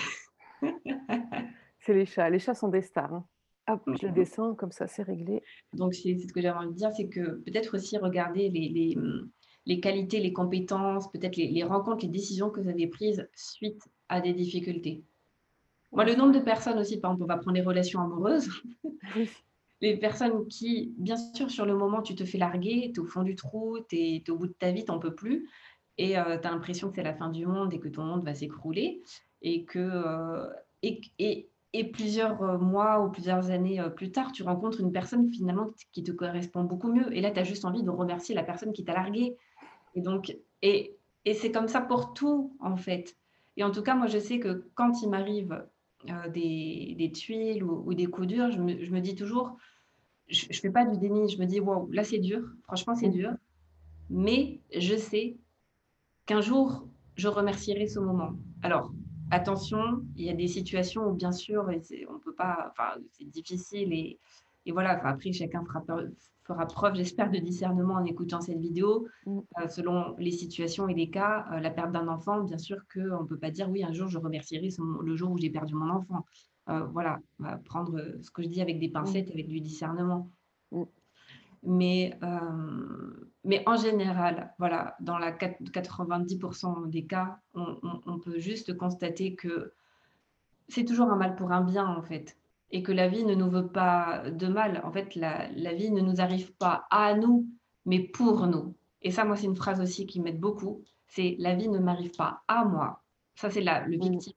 [1.78, 3.26] C'est les chats, les chats sont des stars, hein.
[3.68, 5.42] Hop, je le descends comme ça c'est réglé.
[5.72, 8.96] Donc c'est ce que j'avais envie de dire, c'est que peut-être aussi regarder les les,
[8.96, 9.30] mmh,
[9.66, 13.82] les qualités, les compétences, peut-être les les rencontres, les décisions que vous avez prises suite
[14.08, 15.04] à des difficultés.
[15.92, 18.48] Moi, le nombre de personnes aussi, par exemple, on va prendre les relations amoureuses,
[19.80, 23.06] les personnes qui, bien sûr, sur le moment, tu te fais larguer, tu es au
[23.06, 25.48] fond du trou, tu es au bout de ta vie, tu en peux plus
[25.98, 28.24] et heu, tu as l'impression que c'est la fin du monde et que ton monde
[28.24, 29.02] va s'écrouler
[29.42, 30.50] et que, heu
[30.82, 34.92] et et et plusieurs, heu, mois ou plusieurs années, heu, plus tard, tu rencontres une
[34.92, 37.14] personne finalement qui te correspond beaucoup mieux.
[37.16, 39.36] Et là, tu as juste envie de remercier la personne qui t'a largué.
[39.94, 43.16] Et donc et et c'est comme ça pour tout, en fait.
[43.56, 45.66] Et en tout cas, moi, je sais que quand il m'arrive,
[46.08, 49.56] heu, des des tuiles ou ou des coups durs, je me je me dis toujours
[50.28, 53.08] je je fais pas du déni, je me dis: «Waouh, là, c'est dur, franchement, c'est
[53.08, 53.10] Mmh.
[53.10, 53.32] dur,
[54.10, 55.38] mais je sais
[56.26, 58.32] qu'un jour, je remercierai ce moment».
[58.62, 58.92] Alors
[59.32, 63.26] attention, il y a des situations où bien sûr et on peut pas enfin, c'est
[63.26, 64.20] difficile et
[64.66, 65.64] et voilà, enfin après chacun
[66.46, 69.42] fera preuve, j'espère, de discernement en écoutant cette vidéo, Mmh.
[69.60, 73.26] heu, selon les situations et les cas, heu, la perte d'un enfant, bien sûr qu'on
[73.26, 74.68] peut pas dire: «Oui, un jour je remercierai
[75.02, 76.24] le jour où j'ai perdu mon enfant».
[76.70, 79.16] Heu, voilà, on va prendre, ce que je dis avec des Mmh.
[79.16, 80.30] pincettes, avec du discernement.
[80.72, 80.84] Mmh.
[81.64, 88.18] Mais hem, mais en général, voilà, dans la quat 90% des cas, on on on
[88.18, 89.72] peut juste constater que
[90.68, 92.38] c'est toujours un mal pour un bien, en fait
[92.72, 94.80] et que la vie ne nous veut pas de mal.
[94.84, 97.48] En fait, la la vie ne nous arrive pas à nous,
[97.86, 101.54] mais pour nous et ça, moi, c'est une phrase aussi qui m'aide beaucoup, c'est: «La
[101.56, 103.02] vie ne m'arrive pas à moi».
[103.36, 103.98] Ça, c'est le Mmh.
[103.98, 104.32] victime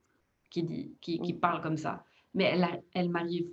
[0.50, 1.40] qui dit qui qui Mmh.
[1.40, 3.48] parle comme ça, mais elle elle m'arrive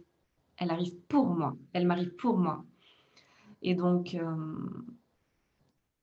[0.58, 2.66] elle arrive pour moi, elle m'arrive pour moi
[3.64, 4.86] et donc hem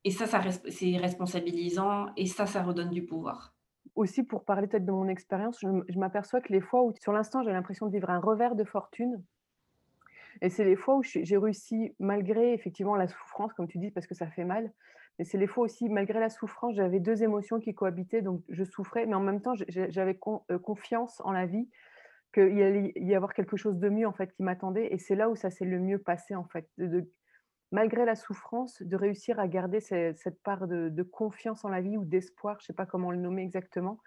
[0.02, 0.26] et ça,
[0.70, 3.54] c'est responsabilisant et ça, ça redonne du pouvoir.
[3.96, 7.42] Aussi pour parler peut-être de mon expérience, je m'aperçois que les fois où sur l'instant
[7.42, 9.22] j'ai l'impression de vivre un revers de fortune
[10.42, 14.06] et c'est les fois où j'ai réussi malgré effectivement la souffrance comme tu dis parce
[14.06, 14.72] que ça fait mal,
[15.18, 18.64] mais c'est les fois aussi malgré la souffrance, j'avais 2 émotions qui cohabitaient donc je
[18.64, 20.18] souffrais mais en même temps, j'avais
[20.50, 21.68] heu, confiance en la vie,
[22.32, 25.28] qu'il allait y avoir quelque chose de mieux en fait qui m'attendait et c'est là
[25.28, 26.70] où ça s'est le mieux passé en fait,
[27.72, 31.96] malgré la souffrance, de réussir à garder ce cette part de confiance en la vie
[31.96, 33.98] ou d'espoir, je sais pas comment le nommer exactement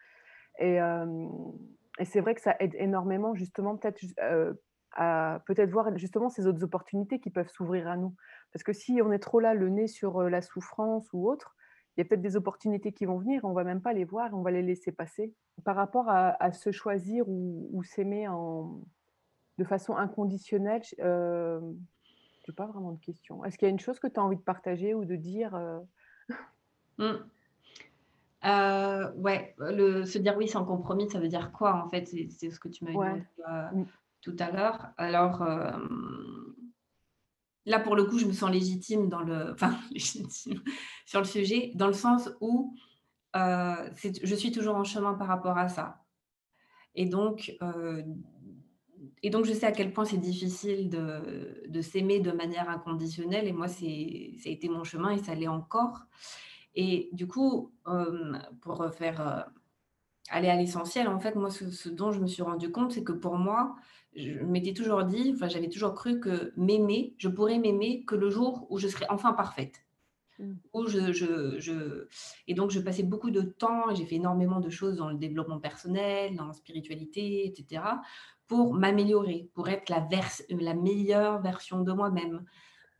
[0.59, 3.99] et c'est vrai que ça aide énormément justement peut-être
[4.95, 8.15] à peut-être voir justement ces autres opportunités qui peuvent s'ouvrir à nous.
[8.51, 11.55] Parce que si on est trop là, le nez sur, la souffrance ou autre,
[11.95, 14.31] il y a peut-être des opportunités qui vont venir, on va même pas les voir,
[14.33, 15.33] on va les laisser passer.
[15.63, 18.27] Par rapport à se choisir ou s'aimer
[19.57, 20.83] de façon inconditionnelle,
[22.45, 23.43] j'ai pas vraiment de question.
[23.45, 25.55] Est-ce qu'il y a une chose que tu as envie de partager ou de dire,
[25.55, 25.81] heu?
[26.97, 27.13] Mmh.
[28.45, 32.05] Heu, ouais, le se dire oui sans compromis, ça veut dire quoi en fait?
[32.07, 33.23] C'est ce que tu demandé, Ouais.
[33.39, 33.83] heu, Mmh.
[34.21, 34.89] tout à l'heure.
[34.97, 35.43] Alors,
[37.65, 40.61] là pour le coup, je me sens légitime dans le enfin légitime
[41.05, 42.75] sur le sujet, dans le sens où,
[43.33, 46.03] je suis toujours en chemin par rapport à ça
[46.95, 47.53] et donc,
[49.23, 53.47] et donc je sais à quel point c'est difficile de de s'aimer de manière inconditionnelle
[53.47, 56.05] et moi c'est ça a été mon chemin et ça l'est encore
[56.75, 59.51] et du coup, hem, pour, faire, heu,
[60.29, 63.03] aller à l'essentiel, en fait, moi ce ce dont je me suis rendu compte, c'est
[63.03, 63.75] que pour moi,
[64.15, 68.29] je m'étais toujours dit, enfin j'avais toujours cru que m'aimer, je pourrais m'aimer que le
[68.29, 69.85] jour où je serai enfin parfaite.
[70.39, 70.53] Mmh.
[70.73, 72.07] Où je je je
[72.47, 75.15] et donc je passais beaucoup de temps et j'ai fait énormément de choses dans le
[75.17, 78.01] développement personnel, dans la spiritualité et cetera,
[78.47, 82.45] pour m'améliorer, pour être la vers la meilleure version de moi-même,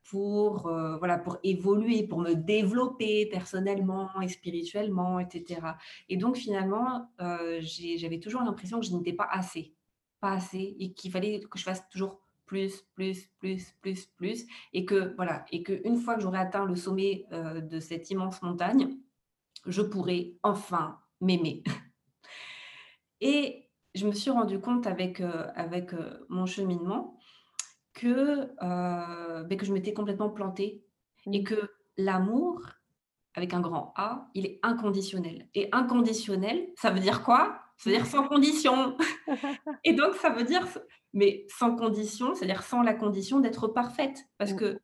[0.09, 5.77] pour, heu, voilà, pour évoluer, pour me développer personnellement et spirituellement et cetera.
[6.09, 7.09] Et donc finalement,
[7.59, 9.73] j'ai j'avais toujours l'impression que je n'étais pas assez,
[10.19, 14.85] pas assez et qu'il fallait que je fasse toujours plus, plus, plus, plus, plus et
[14.85, 18.97] que voilà et qu'une fois que j'aurais atteint le sommet, de cette immense montagne,
[19.65, 21.63] je pourrais enfin m'aimer.
[23.21, 23.62] Et
[23.95, 27.17] je me suis rendu compte avec, avec, heu, mon cheminement
[27.93, 30.85] que, heu, beh, que je m'étais complètement plantée
[31.31, 31.43] et Mmh.
[31.43, 32.61] que l'amour,
[33.35, 37.61] avec un grand A, il est inconditionnel et inconditionnel, ça veut dire quoi?
[37.77, 38.97] Ça veut dire sans condition
[39.83, 40.67] et donc ça veut dire
[41.13, 44.53] mais sans condition, c'est-à-dire sans la condition d'être parfaite parce Mmh.
[44.53, 44.79] que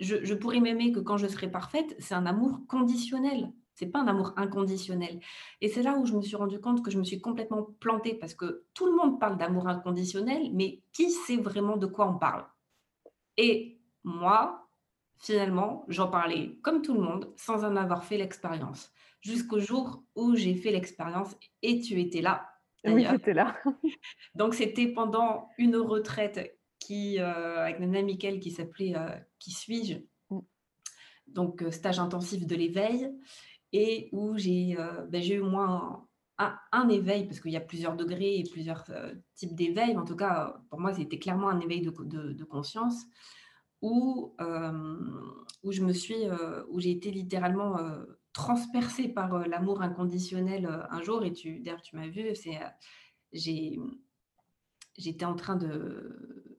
[0.00, 4.00] je je pourrais m'aimer que quand je serai parfaite, c'est un amour conditionnel, c'est pas
[4.00, 5.20] un amour inconditionnel
[5.62, 8.14] et c'est là où je me suis rendu compte que je me suis complètement plantée
[8.14, 12.18] parce que tout le monde parle d'amour inconditionnel, mais qui sait vraiment de quoi on
[12.18, 12.44] parle?
[13.38, 14.68] Et moi,
[15.18, 18.92] finalement, j'en parlais comme tout le monde, sans en avoir fait l'expérience.
[19.22, 22.50] Jusqu'au jour où j'ai fait l'expérience et tu étais là,
[22.84, 23.56] Oui, j'étais là.
[24.34, 29.98] Donc c'était pendant une retraite qui, heu, avec Nana Miquel qui s'appelait, heu, «Qui suis-je?»
[30.30, 30.40] Mmh.
[31.26, 33.10] donc heu, stage intensif de l'éveil
[33.72, 34.76] et où j'ai,
[35.08, 36.06] bah, j'ai eu moins
[36.72, 39.96] un éveil parce qu'il y a plusieurs degrés et plusieurs, heu, types d'éveil.
[39.96, 43.04] En tout cas, pour moi, c'était clairement un éveil de co de de conscience
[43.82, 45.30] où, hem,
[45.62, 45.92] où je me
[46.70, 47.76] où j'ai été littéralement,
[48.32, 52.58] transpercée par, l'amour inconditionnel, un jour et d'ailleurs tu m'as vue, c'est,
[54.96, 56.49] j'étais en train de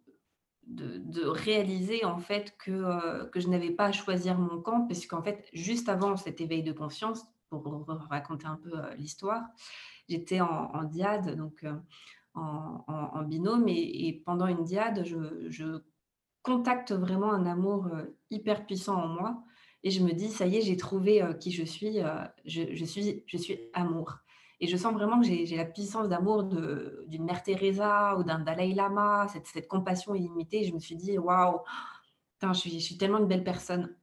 [0.75, 5.05] de réaliser en fait que, heu, que je n'avais pas à choisir mon camp parce
[5.07, 9.43] qu'en fait, juste avant cet éveil de conscience, pour raconter un peu, heu, l'histoire,
[10.10, 11.75] j'étais en dyade donc, heu,
[12.36, 15.81] en binôme et pendant une dyade, je
[16.43, 17.89] contacte vraiment un amour,
[18.31, 19.43] hyper puissant en moi
[19.84, 21.99] et je me dis: «Ça y est, j'ai trouvé, qui je suis,
[22.45, 24.17] je suis je suis amour»
[24.62, 28.74] et je sens vraiment que j'ai la puissance d'amour d'une mère Teresa ou d'un Dalaï
[28.76, 30.63] Lama, cette compassion illimitée.
[30.63, 31.60] Je me suis dit: «Waouh,
[32.43, 33.95] je suis je suis tellement une belle personne»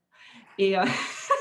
[0.59, 0.75] et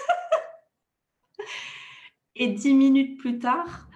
[2.36, 3.88] et 10 minutes plus tard,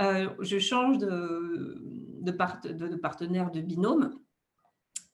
[0.00, 1.78] heu, je change de
[2.22, 4.18] de part de de partenaire de binôme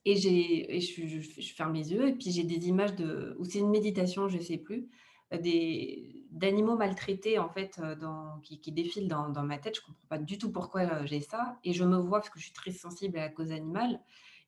[0.06, 3.70] Et je je ferme les yeux et puis j'ai des images de ou c'est une
[3.70, 4.88] méditation, je sais plus,
[5.38, 9.76] des d'animaux maltraités en fait, heu, dans qui qui défilent dans dans ma tête.
[9.76, 12.38] Je comprends pas du tout pourquoi, heu, j'ai ça et je me vois parce que
[12.40, 14.00] je suis très sensible à la cause animale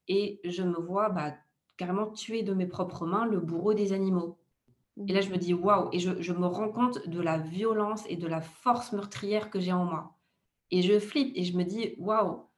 [0.09, 1.35] et je me vois, bah,
[1.77, 4.38] carrément tuer de mes propres mains le bourreau des animaux
[5.09, 5.14] et Mmh.
[5.14, 8.16] là je me dis: «Waouh» et je je me rends compte de la violence et
[8.16, 10.16] de la force meurtrière que j'ai en moi
[10.70, 12.49] et je flippe et je me dis: «Waouh,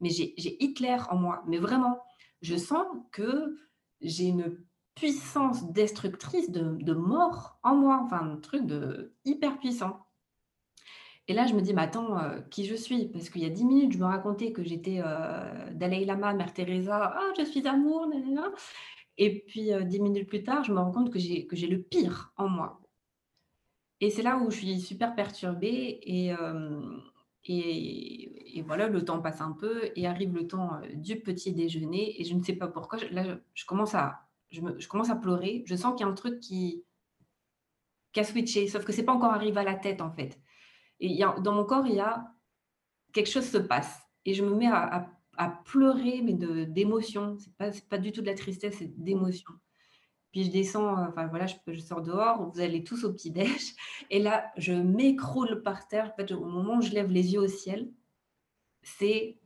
[0.00, 2.02] mais j'ai Hitler en moi, mais vraiment,
[2.42, 2.64] je Mmh.
[2.70, 3.56] sens que
[4.02, 4.64] j'ai une
[4.94, 10.06] puissance destructrice de mort en moi, enfin un truc de hyper puissant.
[11.28, 13.48] Et là, je me dis: «Mais attends, heu, qui je suis?» parce qu'il y a
[13.50, 15.04] 10 minutes, je me racontais que j'étais, heu,
[15.72, 18.52] Dalaï Lama, Mère Teresa, «Ah, je suis amour, na na na»
[19.18, 22.32] et puis, heu, 10 minutes plus tard, je me rends compte que j'ai le pire
[22.36, 22.80] en moi.
[24.00, 27.00] Et c'est là où je suis super perturbée et hem
[27.46, 32.24] et voilà, le temps passe un peu et arrive le temps, du petit déjeuner et
[32.24, 34.23] je ne sais pas pourquoi, là, je commence à
[34.54, 35.64] je me je commence à pleurer.
[35.66, 36.84] Je sens qu'il y a un truc qui
[38.12, 40.40] qui a switché, sauf que c'est pas encore arrivé à la tête, en fait
[41.00, 42.24] et il y a dans mon corps, il y a
[43.12, 46.34] quelque chose se passe et je me mets à à pleurer, mais
[46.66, 47.36] d'émotion.
[47.38, 49.52] C'est pas pas du tout de la tristesse, c'est d'émotion
[50.30, 53.74] Puis je descends, euh, enfin voilà, je, je sors dehors, vous allez tous au petit-déj.
[54.10, 56.12] Et là, je m'écroule par terre.
[56.12, 57.90] En fait, au moment où je lève les yeux au ciel,
[58.82, 59.40] c'est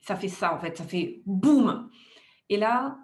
[0.00, 1.90] ça fait ça en fait, ça fait boum.
[2.48, 2.98] Et là,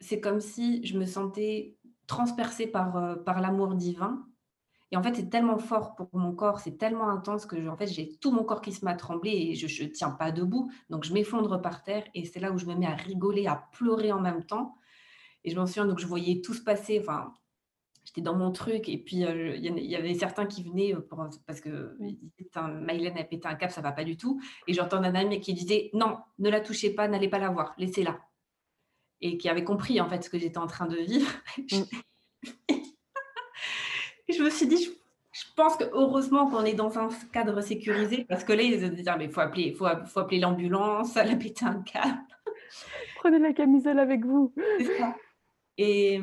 [0.00, 4.24] c'est comme si je me sentais transpercée par, euh, par l'amour divin.
[4.90, 7.86] Et en fait, c'est tellement fort pour mon corps, c'est tellement intense que en fait,
[7.86, 10.70] j'ai tout mon corps qui se met à trembler et je ne tiens pas debout.
[10.88, 13.68] Donc, je m'effondre par terre et c'est là où je me mets à rigoler, à
[13.72, 14.76] pleurer en même temps.
[15.44, 16.98] Et je m'en souviens, donc je voyais tout se passer.
[17.00, 17.34] Enfin,
[18.04, 18.88] j'étais dans mon truc.
[18.88, 23.24] Et puis, euh, il y, avait certains qui venaient euh, pour, parce que Mylène a
[23.24, 24.40] pété un cap, ça va pas du tout.
[24.66, 27.74] Et j'entends un ami qui disait Non, ne la touchez pas, n'allez pas la voir,
[27.76, 28.18] laissez-la.
[29.20, 31.30] Et qui avait compris en fait ce que j'étais en train de vivre.
[32.70, 32.74] Mm.
[34.28, 34.84] je me suis dit,
[35.32, 38.86] je, pense que heureusement qu'on est dans un cadre sécurisé parce que là, ils se
[38.86, 42.20] dire Mais il faut appeler, faut, faut appeler l'ambulance, elle a pété un câble.
[43.16, 44.54] Prenez la camisole avec vous.
[45.78, 46.20] Et,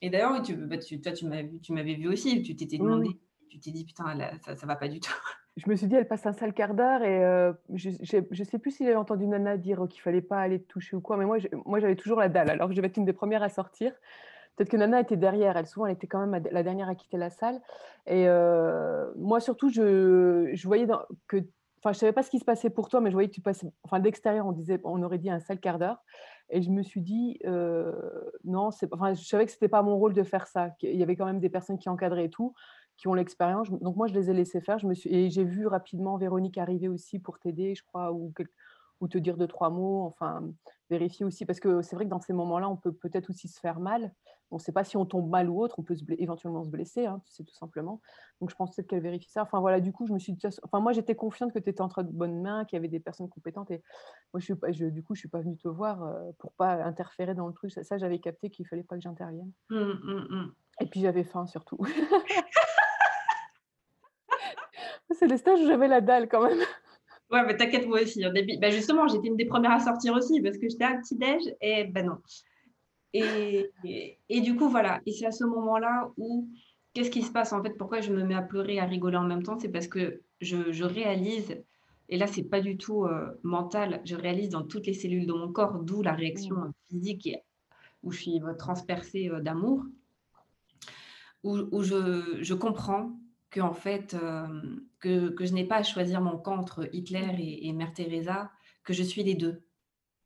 [0.00, 3.10] et d'ailleurs, tu, bah, tu, toi, tu m'avais vu aussi, tu t'étais demandé,
[3.48, 5.12] tu t'es dit, putain, ça, ça va pas du tout.
[5.56, 8.58] Je me suis dit, elle passe un sale quart d'heure et euh, je ne sais
[8.58, 11.26] plus si j'avais entendu Nana dire qu'il fallait pas aller te toucher ou quoi, mais
[11.26, 11.36] moi,
[11.66, 13.92] moi j'avais toujours la dalle, alors que je devais être une des premières à sortir.
[14.56, 17.18] Peut-être que Nana était derrière, elle souvent elle était quand même la dernière à quitter
[17.18, 17.60] la salle.
[18.06, 20.86] Et euh, moi surtout, je, je voyais
[21.28, 21.38] que,
[21.80, 23.42] enfin je savais pas ce qui se passait pour toi, mais je voyais que tu
[23.42, 26.02] passais, enfin d'extérieur on disait, on aurait dit un sale quart d'heure.
[26.54, 27.92] Et je me suis dit, euh,
[28.44, 30.68] non, enfin, je savais que ce n'était pas mon rôle de faire ça.
[30.82, 32.54] Il y avait quand même des personnes qui encadraient et tout,
[32.96, 33.70] qui ont l'expérience.
[33.70, 34.78] Donc moi, je les ai laissés faire.
[34.78, 38.32] Je me suis, et j'ai vu rapidement Véronique arriver aussi pour t'aider, je crois, ou,
[39.00, 40.42] ou te dire deux, trois mots, enfin,
[40.90, 41.44] vérifier aussi.
[41.44, 44.12] Parce que c'est vrai que dans ces moments-là, on peut peut-être aussi se faire mal.
[44.52, 47.06] On ne sait pas si on tombe mal ou autre, on peut éventuellement se blesser,
[47.06, 48.02] hein, c'est tout simplement.
[48.38, 49.42] Donc je pense peut-être qu'elle vérifie ça.
[49.42, 51.80] Enfin voilà, du coup, je me suis dit, enfin moi j'étais confiante que tu étais
[51.80, 53.70] entre de bonnes mains, qu'il y avait des personnes compétentes.
[53.70, 53.82] Et
[54.34, 56.52] moi, je suis pas, je, du coup, je suis pas venue te voir euh, pour
[56.52, 57.72] pas interférer dans le truc.
[57.72, 59.50] Ça, j'avais capté qu'il fallait pas que j'intervienne.
[59.70, 60.54] Mmh, mmh, mmh.
[60.80, 61.78] Et puis j'avais faim surtout.
[65.18, 66.58] c'est les stages où j'avais la dalle quand même.
[67.30, 68.20] Ouais, mais t'inquiète, moi aussi.
[68.34, 68.58] début.
[68.58, 71.84] Bah, justement, j'étais une des premières à sortir aussi parce que j'étais à petit-déj et
[71.84, 72.18] ben non.
[73.14, 73.70] Et,
[74.28, 75.00] et, du coup, voilà.
[75.06, 76.48] Et c'est à ce moment-là où,
[76.94, 77.76] qu'est-ce qui se passe en fait?
[77.76, 79.58] Pourquoi je me mets à pleurer, à rigoler en même temps?
[79.58, 81.62] C'est parce que je, réalise,
[82.08, 85.32] et là, c'est pas du tout euh, mental, je réalise dans toutes les cellules de
[85.32, 86.72] mon corps, d'où la réaction mmh.
[86.90, 87.28] physique
[88.02, 89.84] où je suis euh, transpercée euh, d'amour,
[91.44, 93.12] où, où je, je, comprends
[93.52, 94.16] que, en fait,
[94.98, 98.50] que, que, je n'ai pas à choisir mon camp entre Hitler et, et Mère Teresa,
[98.82, 99.62] que je suis les deux.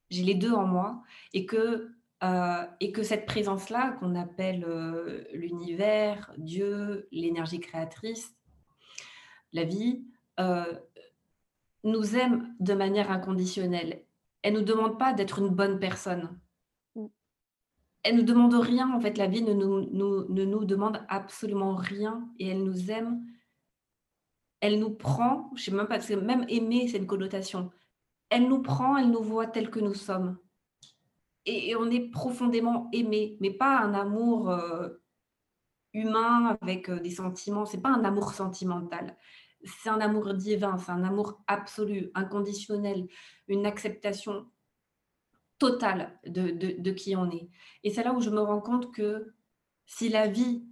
[0.09, 1.03] J'ai les deux en moi
[1.35, 1.91] et que
[2.25, 8.35] euh, et que cette présence-là, qu'on appelle euh, l'univers, Dieu, l'énergie créatrice,
[9.53, 10.07] la vie,
[11.87, 14.03] nous aime de manière inconditionnelle.
[14.43, 16.39] Elle ne nous demande pas d'être une bonne personne.
[18.07, 21.75] Elle ne nous demande rien, en fait, la vie ne nous, ne nous demande absolument
[21.75, 23.21] rien et elle nous aime.
[24.61, 27.73] Elle nous prend, je sais même pas, parce même aimer, c'est une connotation.
[28.31, 30.39] Elle nous prend, elle nous voit tels que nous sommes
[31.47, 34.89] et, on est profondément aimé, mais pas un amour euh,
[35.93, 37.65] humain avec euh, des sentiments.
[37.65, 39.17] C'est pas un amour sentimental.
[39.65, 43.07] C'est un amour divin, c'est un amour absolu, inconditionnel,
[43.49, 44.47] une acceptation
[45.59, 47.49] totale de, de, qui on est.
[47.83, 49.35] Et c'est là où je me rends compte que
[49.87, 50.65] si la vie,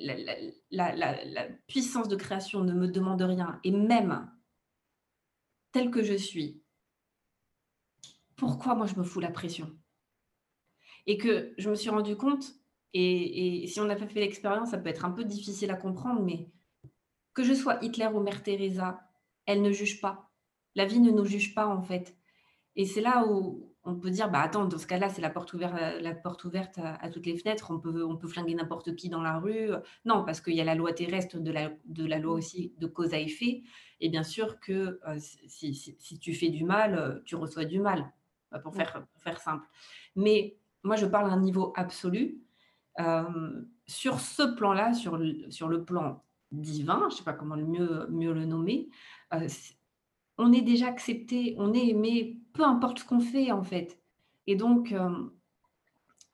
[0.00, 0.16] la,
[0.70, 4.30] la, la, la, puissance de création ne me demande rien, et même
[5.72, 6.62] tel que je suis,
[8.36, 9.76] pourquoi moi je me fous la pression?
[11.06, 12.54] Et que je me suis rendu compte,
[12.98, 16.22] et, si on n'a pas fait l'expérience, ça peut être un peu difficile à comprendre,
[16.22, 16.50] mais
[17.34, 19.06] que je sois Hitler ou Mère Teresa,
[19.44, 20.30] elle ne juge pas.
[20.74, 22.15] La vie ne nous juge pas en fait.
[22.76, 25.52] Et c'est là où on peut dire, bah attends, dans ce cas-là, c'est la porte
[25.54, 27.70] ouverte, la porte ouverte à, toutes les fenêtres.
[27.70, 29.70] On peut, on peut flinguer n'importe qui dans la rue.
[30.04, 32.86] Non, parce qu'il y a la loi terrestre de la, de la loi aussi de
[32.86, 33.62] cause à effet.
[34.00, 38.12] Et bien sûr que euh, si, si, tu fais du mal, tu reçois du mal.
[38.50, 39.66] Bah, pour faire, faire simple.
[40.14, 42.40] Mais moi, je parle d'un niveau absolu.
[43.00, 47.56] Euh, sur ce plan-là, sur le, sur le plan divin, je ne sais pas comment
[47.56, 48.88] le mieux, mieux le nommer,
[49.34, 49.48] euh,
[50.38, 53.98] on est déjà accepté, on est aimé, peu importe ce qu'on fait en fait.
[54.46, 55.10] Et donc, euh,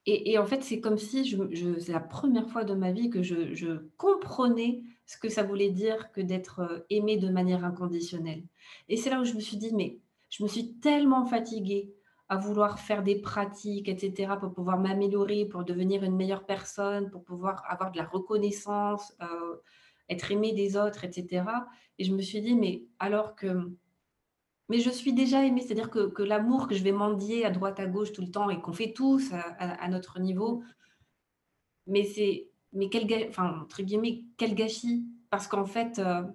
[0.05, 1.37] et, en fait, c'est comme si
[1.79, 6.11] c'est la première fois de ma vie que je, comprenais ce que ça voulait dire
[6.11, 8.43] que d'être aimé de manière inconditionnelle.
[8.89, 9.99] Et c'est là où je me suis dit, mais
[10.29, 11.93] je me suis tellement fatiguée
[12.27, 17.23] à vouloir faire des pratiques, etc., pour pouvoir m'améliorer, pour devenir une meilleure personne, pour
[17.23, 19.55] pouvoir avoir de la reconnaissance, euh,
[20.09, 21.45] être aimé des autres, etc.
[21.97, 23.71] Et je me suis dit, mais alors que
[24.69, 25.61] mais je suis déjà aimée.
[25.61, 28.49] C'est-à-dire que que l'amour que je vais mendier à droite, à gauche tout le temps
[28.49, 30.63] et qu'on fait tous à notre niveau,
[31.87, 36.25] mais c'est mais quel entre guillemets, «quel gâchis» parce qu'en fait, heu,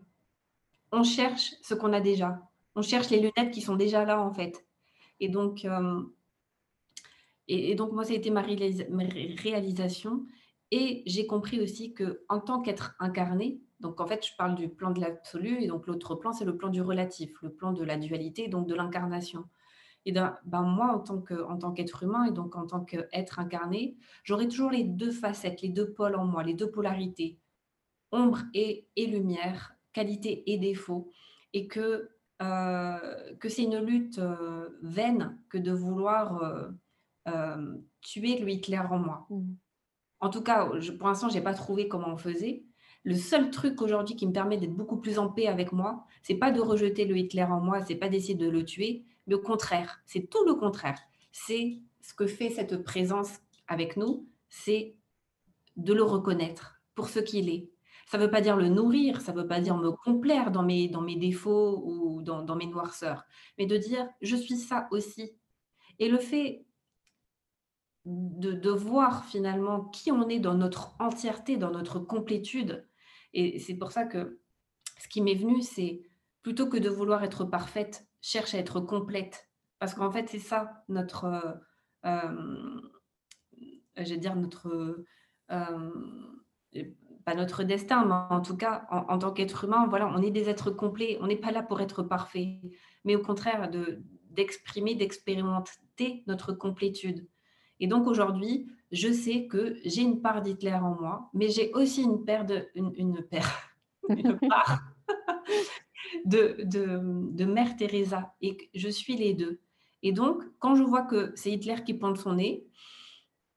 [0.92, 2.42] on cherche ce qu'on a déjà.
[2.76, 4.64] On cherche les lunettes qui sont déjà là, en fait
[5.20, 6.10] et donc hem
[7.50, 10.26] et donc moi, ça a été ma ma ré réalisation
[10.70, 14.90] et j'ai compris aussi qu'en tant qu'être incarné, donc en fait, je parle du plan
[14.90, 17.96] de l'absolu et donc l'autre plan, c'est le plan du relatif, le plan de la
[17.98, 19.44] dualité, donc de l'incarnation
[20.06, 22.84] et ben ben moi, en tant que en tant qu'être humain et donc en tant
[22.84, 27.40] qu'être incarné, j'aurai toujours les 2 facettes, les 2 pôles en moi, les 2 polarités,
[28.12, 31.10] ombre et et lumière, qualité et défaut
[31.52, 32.10] et que,
[32.42, 36.78] heu, que c'est une lutte, heu, vaine que de vouloir, heu,
[37.26, 39.26] hem, tuer le Hitler en moi.
[39.30, 39.54] Mmh
[40.20, 42.67] En tout cas, je pour l'instant, j'ai pas trouvé comment on faisait.
[43.04, 46.34] Le seul truc aujourd'hui qui me permet d'être beaucoup plus en paix avec moi, c'est
[46.34, 49.40] pas de rejeter le Hitler en moi, c'est pas d'essayer de le tuer, mais au
[49.40, 50.98] contraire, c'est tout le contraire.
[51.32, 54.96] C'est ce que fait cette présence avec nous, c'est
[55.76, 57.70] de le reconnaître pour ce qu'il est.
[58.06, 61.82] Ça veut pas dire le nourrir, ça veut pas dire me complaire dans mes défauts
[61.84, 63.24] ou dans dans mes noirceurs,
[63.58, 65.34] mais de dire: «Je suis ça aussi»
[65.98, 66.64] et le fait
[68.06, 72.87] de de voir finalement qui on est dans notre entièreté, dans notre complétude
[73.32, 74.40] et c'est pour ça que
[74.98, 76.02] ce qui m'est venu, c'est
[76.42, 79.48] plutôt que de vouloir être parfaite, cherche à être complète.
[79.78, 81.60] Parce qu'en fait, c'est ça notre,
[82.04, 82.80] je
[83.96, 85.06] vais dire notre, heu,
[85.48, 86.40] hem,
[87.24, 90.30] pas notre destin, mais en tout cas, en en tant qu'être humain, voilà, on est
[90.30, 91.18] des êtres complets.
[91.20, 92.60] On n'est pas là pour être parfait,
[93.04, 97.28] mais au contraire de d'exprimer, d'expérimenter notre complétude.
[97.80, 102.02] Et donc aujourd'hui, je sais que j'ai une part d'Hitler en moi, mais j'ai aussi
[102.02, 103.70] une paire de une une paire,
[104.16, 104.80] une part
[106.24, 107.00] de de
[107.32, 109.60] de Mère Teresa et que je suis les 2.
[110.02, 112.64] Et donc quand je vois que c'est Hitler qui pointe son nez,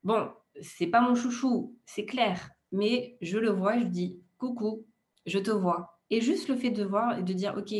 [0.03, 0.29] bon,
[0.61, 4.85] c'est pas mon chouchou, c'est clair, mais je le vois, je dis: «Coucou,
[5.25, 7.73] je te vois» et juste le fait de voir et de dire: «OK,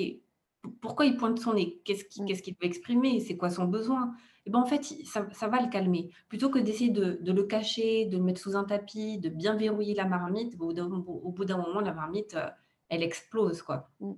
[0.82, 1.82] pourquoi il pointe son nez?
[1.86, 2.26] Qu'est-ce qui Mmh.
[2.26, 3.20] qu'est-ce qu'il veut exprimer?
[3.20, 4.14] C'est quoi son besoin?»
[4.46, 6.10] Et ben, en fait, ça ça va le calmer.
[6.30, 9.56] Plutôt que d'essayer de de le cacher, de le mettre sous un tapis, de bien
[9.56, 12.50] verrouiller la marmite, au bout d'un au bout d'un moment, la marmite, heu,
[12.90, 13.90] elle explose, quoi.
[14.00, 14.14] Mmh.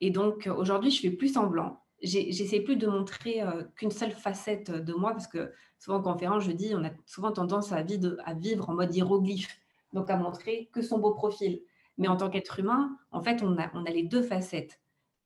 [0.00, 1.80] Et donc, heu, aujourd'hui, je fais plus semblant.
[2.02, 6.44] J'essaie plus de montrer, heu, qu'une seule facette, de moi parce que souvent en conférence,
[6.44, 9.56] je dis: «On a souvent tendance à vide à vivre en mode hiéroglyphe»,
[9.92, 11.62] donc à montrer que son beau profil.
[11.98, 14.80] Mais en tant qu'être humain, en fait, on a on a les 2 facettes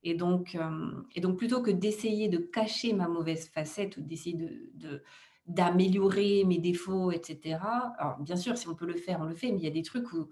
[0.09, 4.36] et donc hem et donc plutôt que d'essayer de cacher ma mauvaise facette ou d'essayer
[4.36, 5.02] de
[5.46, 7.94] d'améliorer mes défauts et cetera.
[7.98, 9.70] Alors bien sûr, si on peut le faire, on le fait, mais il y a
[9.70, 10.28] des trucs où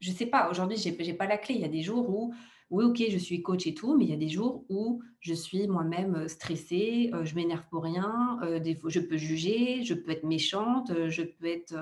[0.00, 1.54] je sais pas, aujourd'hui, j'ai j'ai pas la clé.
[1.54, 2.34] Il y a des jours où
[2.70, 5.34] oui, OK, je suis coach et tout, mais il y a des jours où je
[5.34, 10.24] suis moi-même, heu, stressée, heu, je m'énerve pour rien, je peux juger, je peux être
[10.24, 11.74] méchante, je peux être,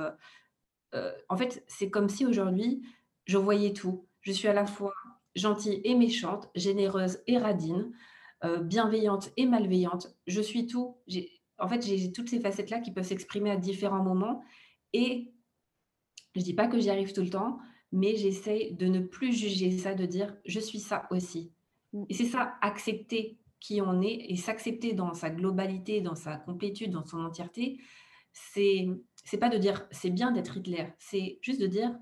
[1.28, 2.82] en fait, c'est comme si aujourd'hui,
[3.26, 4.06] je voyais tout.
[4.20, 4.92] Je suis à la fois
[5.34, 7.92] gentille et méchante, généreuse et radine,
[8.44, 10.14] heu, bienveillante et malveillante.
[10.26, 10.96] Je suis tout.
[11.58, 14.42] En fait, j'ai toutes ces facettes-là qui peuvent s'exprimer à différents moments
[14.92, 15.32] et
[16.36, 17.58] je dis pas que j'y arrive tout le temps,
[17.92, 21.52] mais j'essaye de ne plus juger ça, de dire: «Je suis ça aussi»
[21.92, 22.04] Mmh.
[22.08, 26.90] et c'est ça, accepter qui on est et s'accepter dans sa globalité, dans sa complétude,
[26.90, 27.80] dans son entièreté,
[28.32, 28.88] c'est
[29.24, 31.96] c'est pas de dire: «C'est bien d'être Hitler», c'est juste de dire: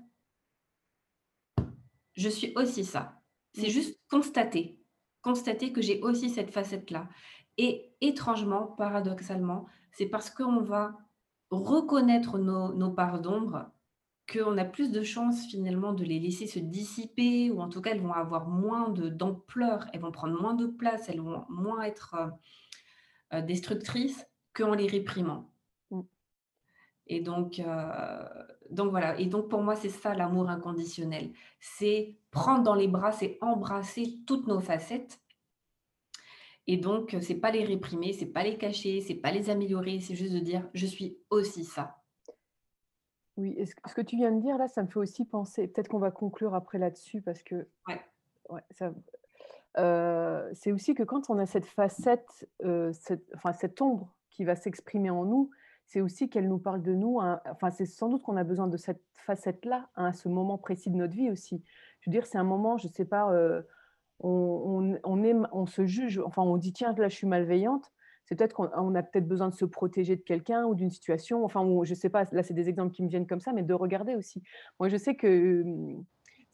[2.15, 3.22] «Je suis aussi ça».
[3.53, 3.71] C'est Mmh.
[3.71, 4.79] juste constater,
[5.21, 7.09] constater que j'ai aussi cette facette-là
[7.57, 10.97] et étrangement, paradoxalement, c'est parce qu'on va
[11.51, 13.71] reconnaître nos nos parts d'ombre
[14.31, 17.91] qu'on a plus de chances finalement de les laisser se dissiper ou en tout cas,
[17.91, 21.83] elles vont avoir moins de d'ampleur, elles vont prendre moins de place, elles vont moins
[21.83, 22.31] être, heu
[23.33, 25.53] heu, destructrices qu'en les réprimant
[25.91, 26.03] Mmh.
[27.07, 27.65] et donc heu,
[28.71, 31.31] donc voilà et donc pour moi, c'est ça l'amour inconditionnel.
[31.59, 35.19] C'est prendre dans les bras, c'est embrasser toutes nos facettes
[36.67, 39.99] et donc heu, c'est pas les réprimer, c'est pas les cacher, c'est pas les améliorer,
[39.99, 42.03] c'est juste de dire: «Je suis aussi ça».
[43.37, 45.87] Oui et ce que tu viens de dire là, ça me fait aussi penser peut-être
[45.87, 48.03] qu'on va conclure après là-dessus parce que Ouais.
[48.49, 48.93] ouais, ça
[49.77, 52.49] Heu, c'est aussi que quand on a cette facette,
[52.93, 55.51] cette enfin cette ombre qui va s'exprimer en nous,
[55.85, 58.67] c'est aussi qu'elle nous parle de nous, hein, enfin c'est sans doute qu'on a besoin
[58.67, 61.63] de cette facette-là, hein, à ce moment précis de notre vie aussi.
[62.01, 63.67] Je veux dire, c'est un moment, je sais pas, heu,
[64.19, 67.91] on se juge, enfin on dit: «Tiens, là je suis malveillante».
[68.25, 71.43] C'est peut-être qu'on on a peut-être besoin de se protéger de quelqu'un ou d'une situation,
[71.43, 73.73] enfin je sais pas, là c'est des exemples qui me viennent comme ça, mais de
[73.73, 74.41] regarder aussi.
[74.79, 75.63] Moi je sais que,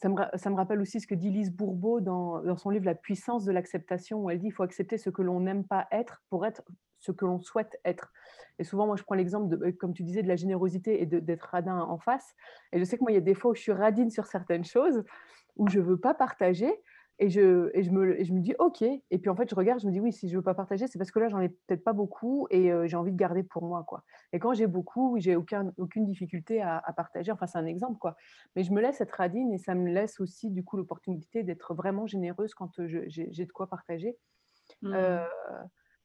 [0.02, 3.52] Ça me, rappelle aussi ce que dit Lise Bourbeau dans, son livre La puissance de
[3.52, 6.64] l'acceptation, où elle dit qu'il faut accepter ce que l'on n'aime pas être pour être
[7.00, 8.14] ce que l'on souhaite être.
[8.60, 11.44] Et souvent, moi, je prends l'exemple, de, comme tu disais, de la générosité et d'être
[11.44, 12.34] radin en face.
[12.72, 14.26] Et je sais que moi, il y a des fois où je suis radine sur
[14.26, 15.04] certaines choses,
[15.58, 16.74] où je ne veux pas partager.
[17.22, 18.82] Et je, et, je me, et je me dis, OK.
[18.82, 20.54] Et puis en fait, je regarde, je me dis, oui, si je ne veux pas
[20.54, 23.44] partager, c'est parce que là, j'en ai peut-être pas beaucoup et j'ai envie de garder
[23.44, 23.84] pour moi.
[23.84, 24.04] Quoi.
[24.32, 27.34] Et quand j'ai beaucoup, j'ai aucun, aucune difficulté à, partager.
[27.34, 28.00] Enfin, c'est un exemple.
[28.00, 28.16] quoi.
[28.56, 31.74] Mais je me laisse être radine et ça me laisse aussi, du coup, l'opportunité d'être
[31.74, 34.18] vraiment généreuse quand j'ai de quoi partager.
[34.82, 34.96] Mmh.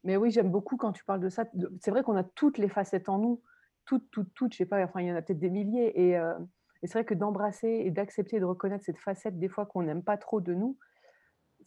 [0.04, 1.44] mais oui, j'aime beaucoup quand tu parles de ça.
[1.80, 3.40] C'est vrai qu'on a toutes les facettes en nous.
[3.84, 4.52] Toutes, toutes, toutes.
[4.52, 5.92] Je sais pas, enfin, il y en a peut-être des milliers.
[5.96, 9.64] Et, et c'est vrai que d'embrasser et d'accepter et de reconnaître cette facette, des fois,
[9.64, 10.76] qu'on n'aime pas trop de nous,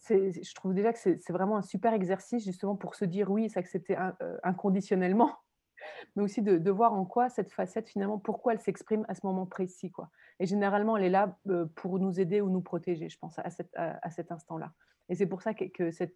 [0.08, 3.48] je trouve déjà que c'est vraiment un super exercice justement pour se dire oui et
[3.48, 5.32] s'accepter euh, inconditionnellement,
[6.16, 9.46] mais aussi de, voir en quoi cette facette finalement, pourquoi elle s'exprime à ce moment
[9.46, 9.90] précis.
[9.90, 10.10] Quoi.
[10.40, 14.10] Et généralement, elle est là euh, pour nous aider ou nous protéger, je pense, à,
[14.10, 14.72] cet instant-là.
[15.08, 16.14] Et c'est pour ça que, cette,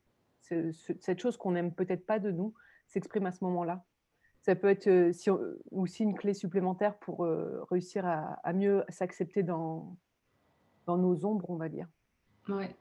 [1.19, 2.55] chose qu'on n'aime peut-être pas de nous
[2.87, 3.85] s'exprime à ce moment-là.
[4.43, 5.31] Ça peut être euh, si
[5.71, 7.27] aussi une clé supplémentaire pour
[7.71, 9.97] réussir à, à mieux s'accepter dans,
[10.87, 11.89] dans nos ombres, on va dire.
[12.49, 12.75] Ouais.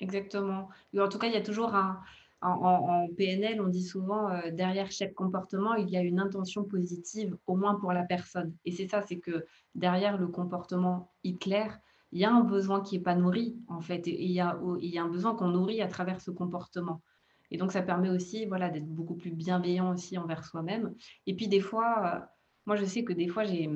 [0.00, 0.68] Exactement.
[0.98, 2.00] en tout cas, il y a toujours un
[2.44, 7.36] en PNL, on dit souvent, euh, derrière chaque comportement, il y a une intention positive,
[7.46, 8.54] au moins pour la personne.
[8.64, 11.78] Et c'est ça, c'est que derrière le comportement clair,
[12.12, 14.06] il y a un besoin qui est pas nourri, en fait.
[14.06, 17.02] Il y a y a un besoin qu'on nourrit à travers ce comportement.
[17.50, 20.94] Et donc ça permet aussi, voilà, d'être beaucoup plus bienveillant aussi envers soi-même.
[21.26, 22.26] Et puis des fois, euh,
[22.66, 23.70] moi je sais que des fois j'ai,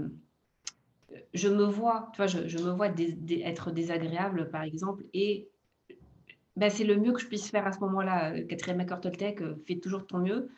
[1.35, 5.49] je me vois, tu vois, je me vois être désagréable, par exemple et
[6.59, 8.32] bah, c'est le mieux que je puisse faire à ce moment-là.
[8.32, 10.50] Euh, quatrième accord Toltec, euh, fais toujours ton mieux.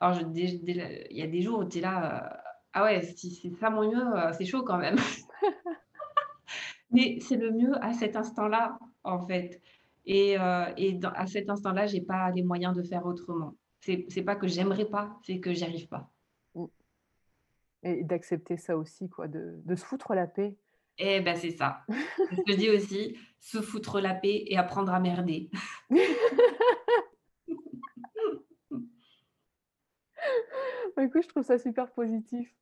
[0.00, 2.36] Alors, il y a des jours où tu es là, euh,
[2.72, 4.96] ah ouais, si c'est ça mon mieux, c'est chaud quand même.
[6.90, 9.60] Mais c'est le mieux à cet instant-là, en fait.
[10.06, 13.54] Et, et à cet instant-là, j'ai pas les moyens de faire autrement.
[13.80, 16.10] C'est n'est pas que j'aimerais pas, c'est que j'y arrive pas.
[16.54, 16.64] Mmh.
[17.84, 20.56] Et d'accepter ça aussi, quoi, de, de se foutre la paix.
[20.98, 21.84] Eh ben, c'est ça.
[22.46, 25.50] je dis aussi, se foutre la paix et apprendre à merder.
[30.96, 32.54] Bah, écoute, je trouve ça super positif.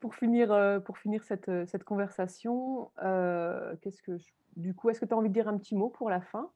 [0.00, 4.12] Pour finir, euh, pour finir cette, euh, cette conversation, euh, qu'est-ce que
[4.56, 6.50] du coup, est-ce que tu as envie de dire un petit mot pour la fin?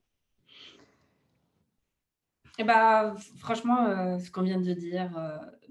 [2.59, 5.11] Eh ben, franchement, ce qu'on vient de dire,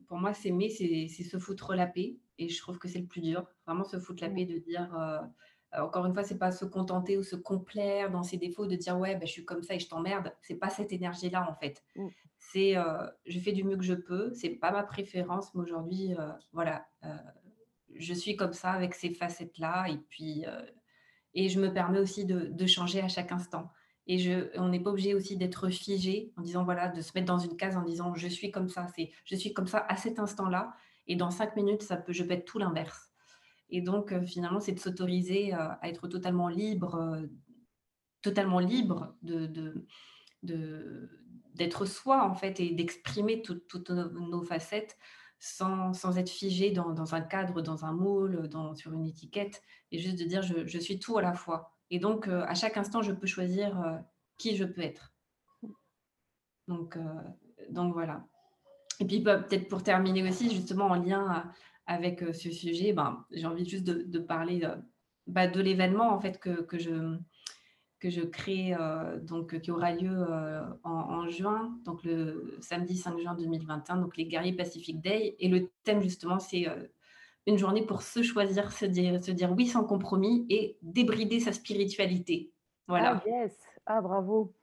[0.08, 2.16] pour moi, c'est mais c'est se foutre la paix.
[2.42, 4.36] Et je trouve que c'est le plus dur, vraiment se foutre la mmh.
[4.36, 5.20] paix de dire, euh,
[5.76, 8.76] euh, encore une fois, c'est pas se contenter ou se complaire dans ses défauts, de
[8.76, 10.34] dire ouais, ben, je suis comme ça et je t'emmerde.
[10.42, 11.84] C'est pas cette énergie-là en fait.
[11.96, 12.08] Mmh.
[12.40, 14.34] C'est euh, je fais du mieux que je peux.
[14.34, 16.16] C'est pas ma préférence, mais aujourd'hui,
[16.52, 16.88] voilà,
[17.94, 20.46] je suis comme ça avec ces facettes-là et puis
[21.34, 23.70] et je me permets aussi de, de changer à chaque instant.
[24.08, 27.28] Et je, on n'est pas obligé aussi d'être figé en disant voilà, de se mettre
[27.28, 28.88] dans une case en disant je suis comme ça.
[28.96, 30.74] C'est je suis comme ça à cet instant-là
[31.12, 33.12] et dans cinq minutes, ça peut, je peux être tout l'inverse.
[33.70, 37.28] Et donc, euh, finalement, c'est de s'autoriser euh, à être totalement libre, euh,
[38.22, 39.86] totalement libre de,
[41.54, 44.98] d'être soi, en fait, et d'exprimer toutes nos, facettes
[45.40, 50.18] sans, sans, être figé dans, un cadre, dans un moule, sur une étiquette, et juste
[50.18, 51.74] de dire je, je suis tout à la fois.
[51.90, 54.02] Et donc, à chaque instant, je peux choisir
[54.38, 55.14] qui je peux être.
[56.70, 56.98] Donc,
[57.70, 58.26] donc voilà.
[59.02, 61.50] Et puis bah, peut-être pour terminer aussi, justement en lien euh,
[61.88, 64.76] avec euh, ce sujet, ben, j'ai envie juste de, parler euh,
[65.26, 67.18] bah, de l'événement en fait que, que, je,
[68.00, 68.76] que je crée,
[69.24, 70.28] donc, qui aura lieu
[70.84, 75.36] en, juin, donc le samedi 5 juin 2021, donc les Guerriers Pacific Day.
[75.40, 76.68] Et le thème justement, c'est
[77.48, 81.54] une journée pour se choisir, se dire, se dire oui sans compromis et débrider sa
[81.54, 82.52] spiritualité.
[82.88, 83.22] Voilà.
[83.26, 84.54] Ah yes, ah bravo.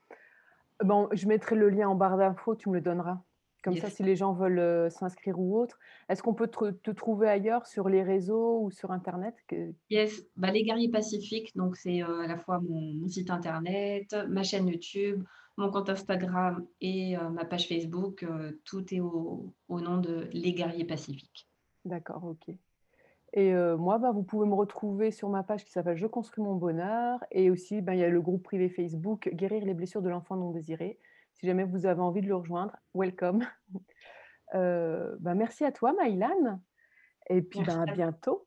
[0.84, 3.20] Bon, je mettrai le lien en barre d'infos, tu me le donneras.
[3.62, 5.78] Comme ça, si les gens veulent s'inscrire ou autre,
[6.08, 9.34] est-ce qu'on peut te, trouver ailleurs sur les réseaux ou sur Internet
[9.90, 14.68] Yes, bah, les Guerriers Pacifiques, donc c'est à la fois mon, site Internet, ma chaîne
[14.68, 15.24] YouTube,
[15.56, 18.24] mon compte Instagram et ma page Facebook.
[18.64, 21.48] tout est au, nom de Les Guerriers Pacifiques.
[21.84, 22.54] D'accord, ok.
[23.34, 26.54] Et moi, bah, vous pouvez me retrouver sur ma page qui s'appelle Je construis mon
[26.54, 27.22] bonheur.
[27.32, 30.36] Et aussi, bah, il y a le groupe privé Facebook Guérir les blessures de l'enfant
[30.36, 30.98] non désiré
[31.38, 33.44] si jamais vous avez envie de le rejoindre, welcome.
[34.54, 36.58] Euh, bah, merci à toi, Maïlan.
[37.28, 38.46] Et puis, ben, à bientôt.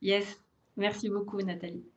[0.00, 0.40] Yes,
[0.76, 1.91] merci beaucoup, Nathalie.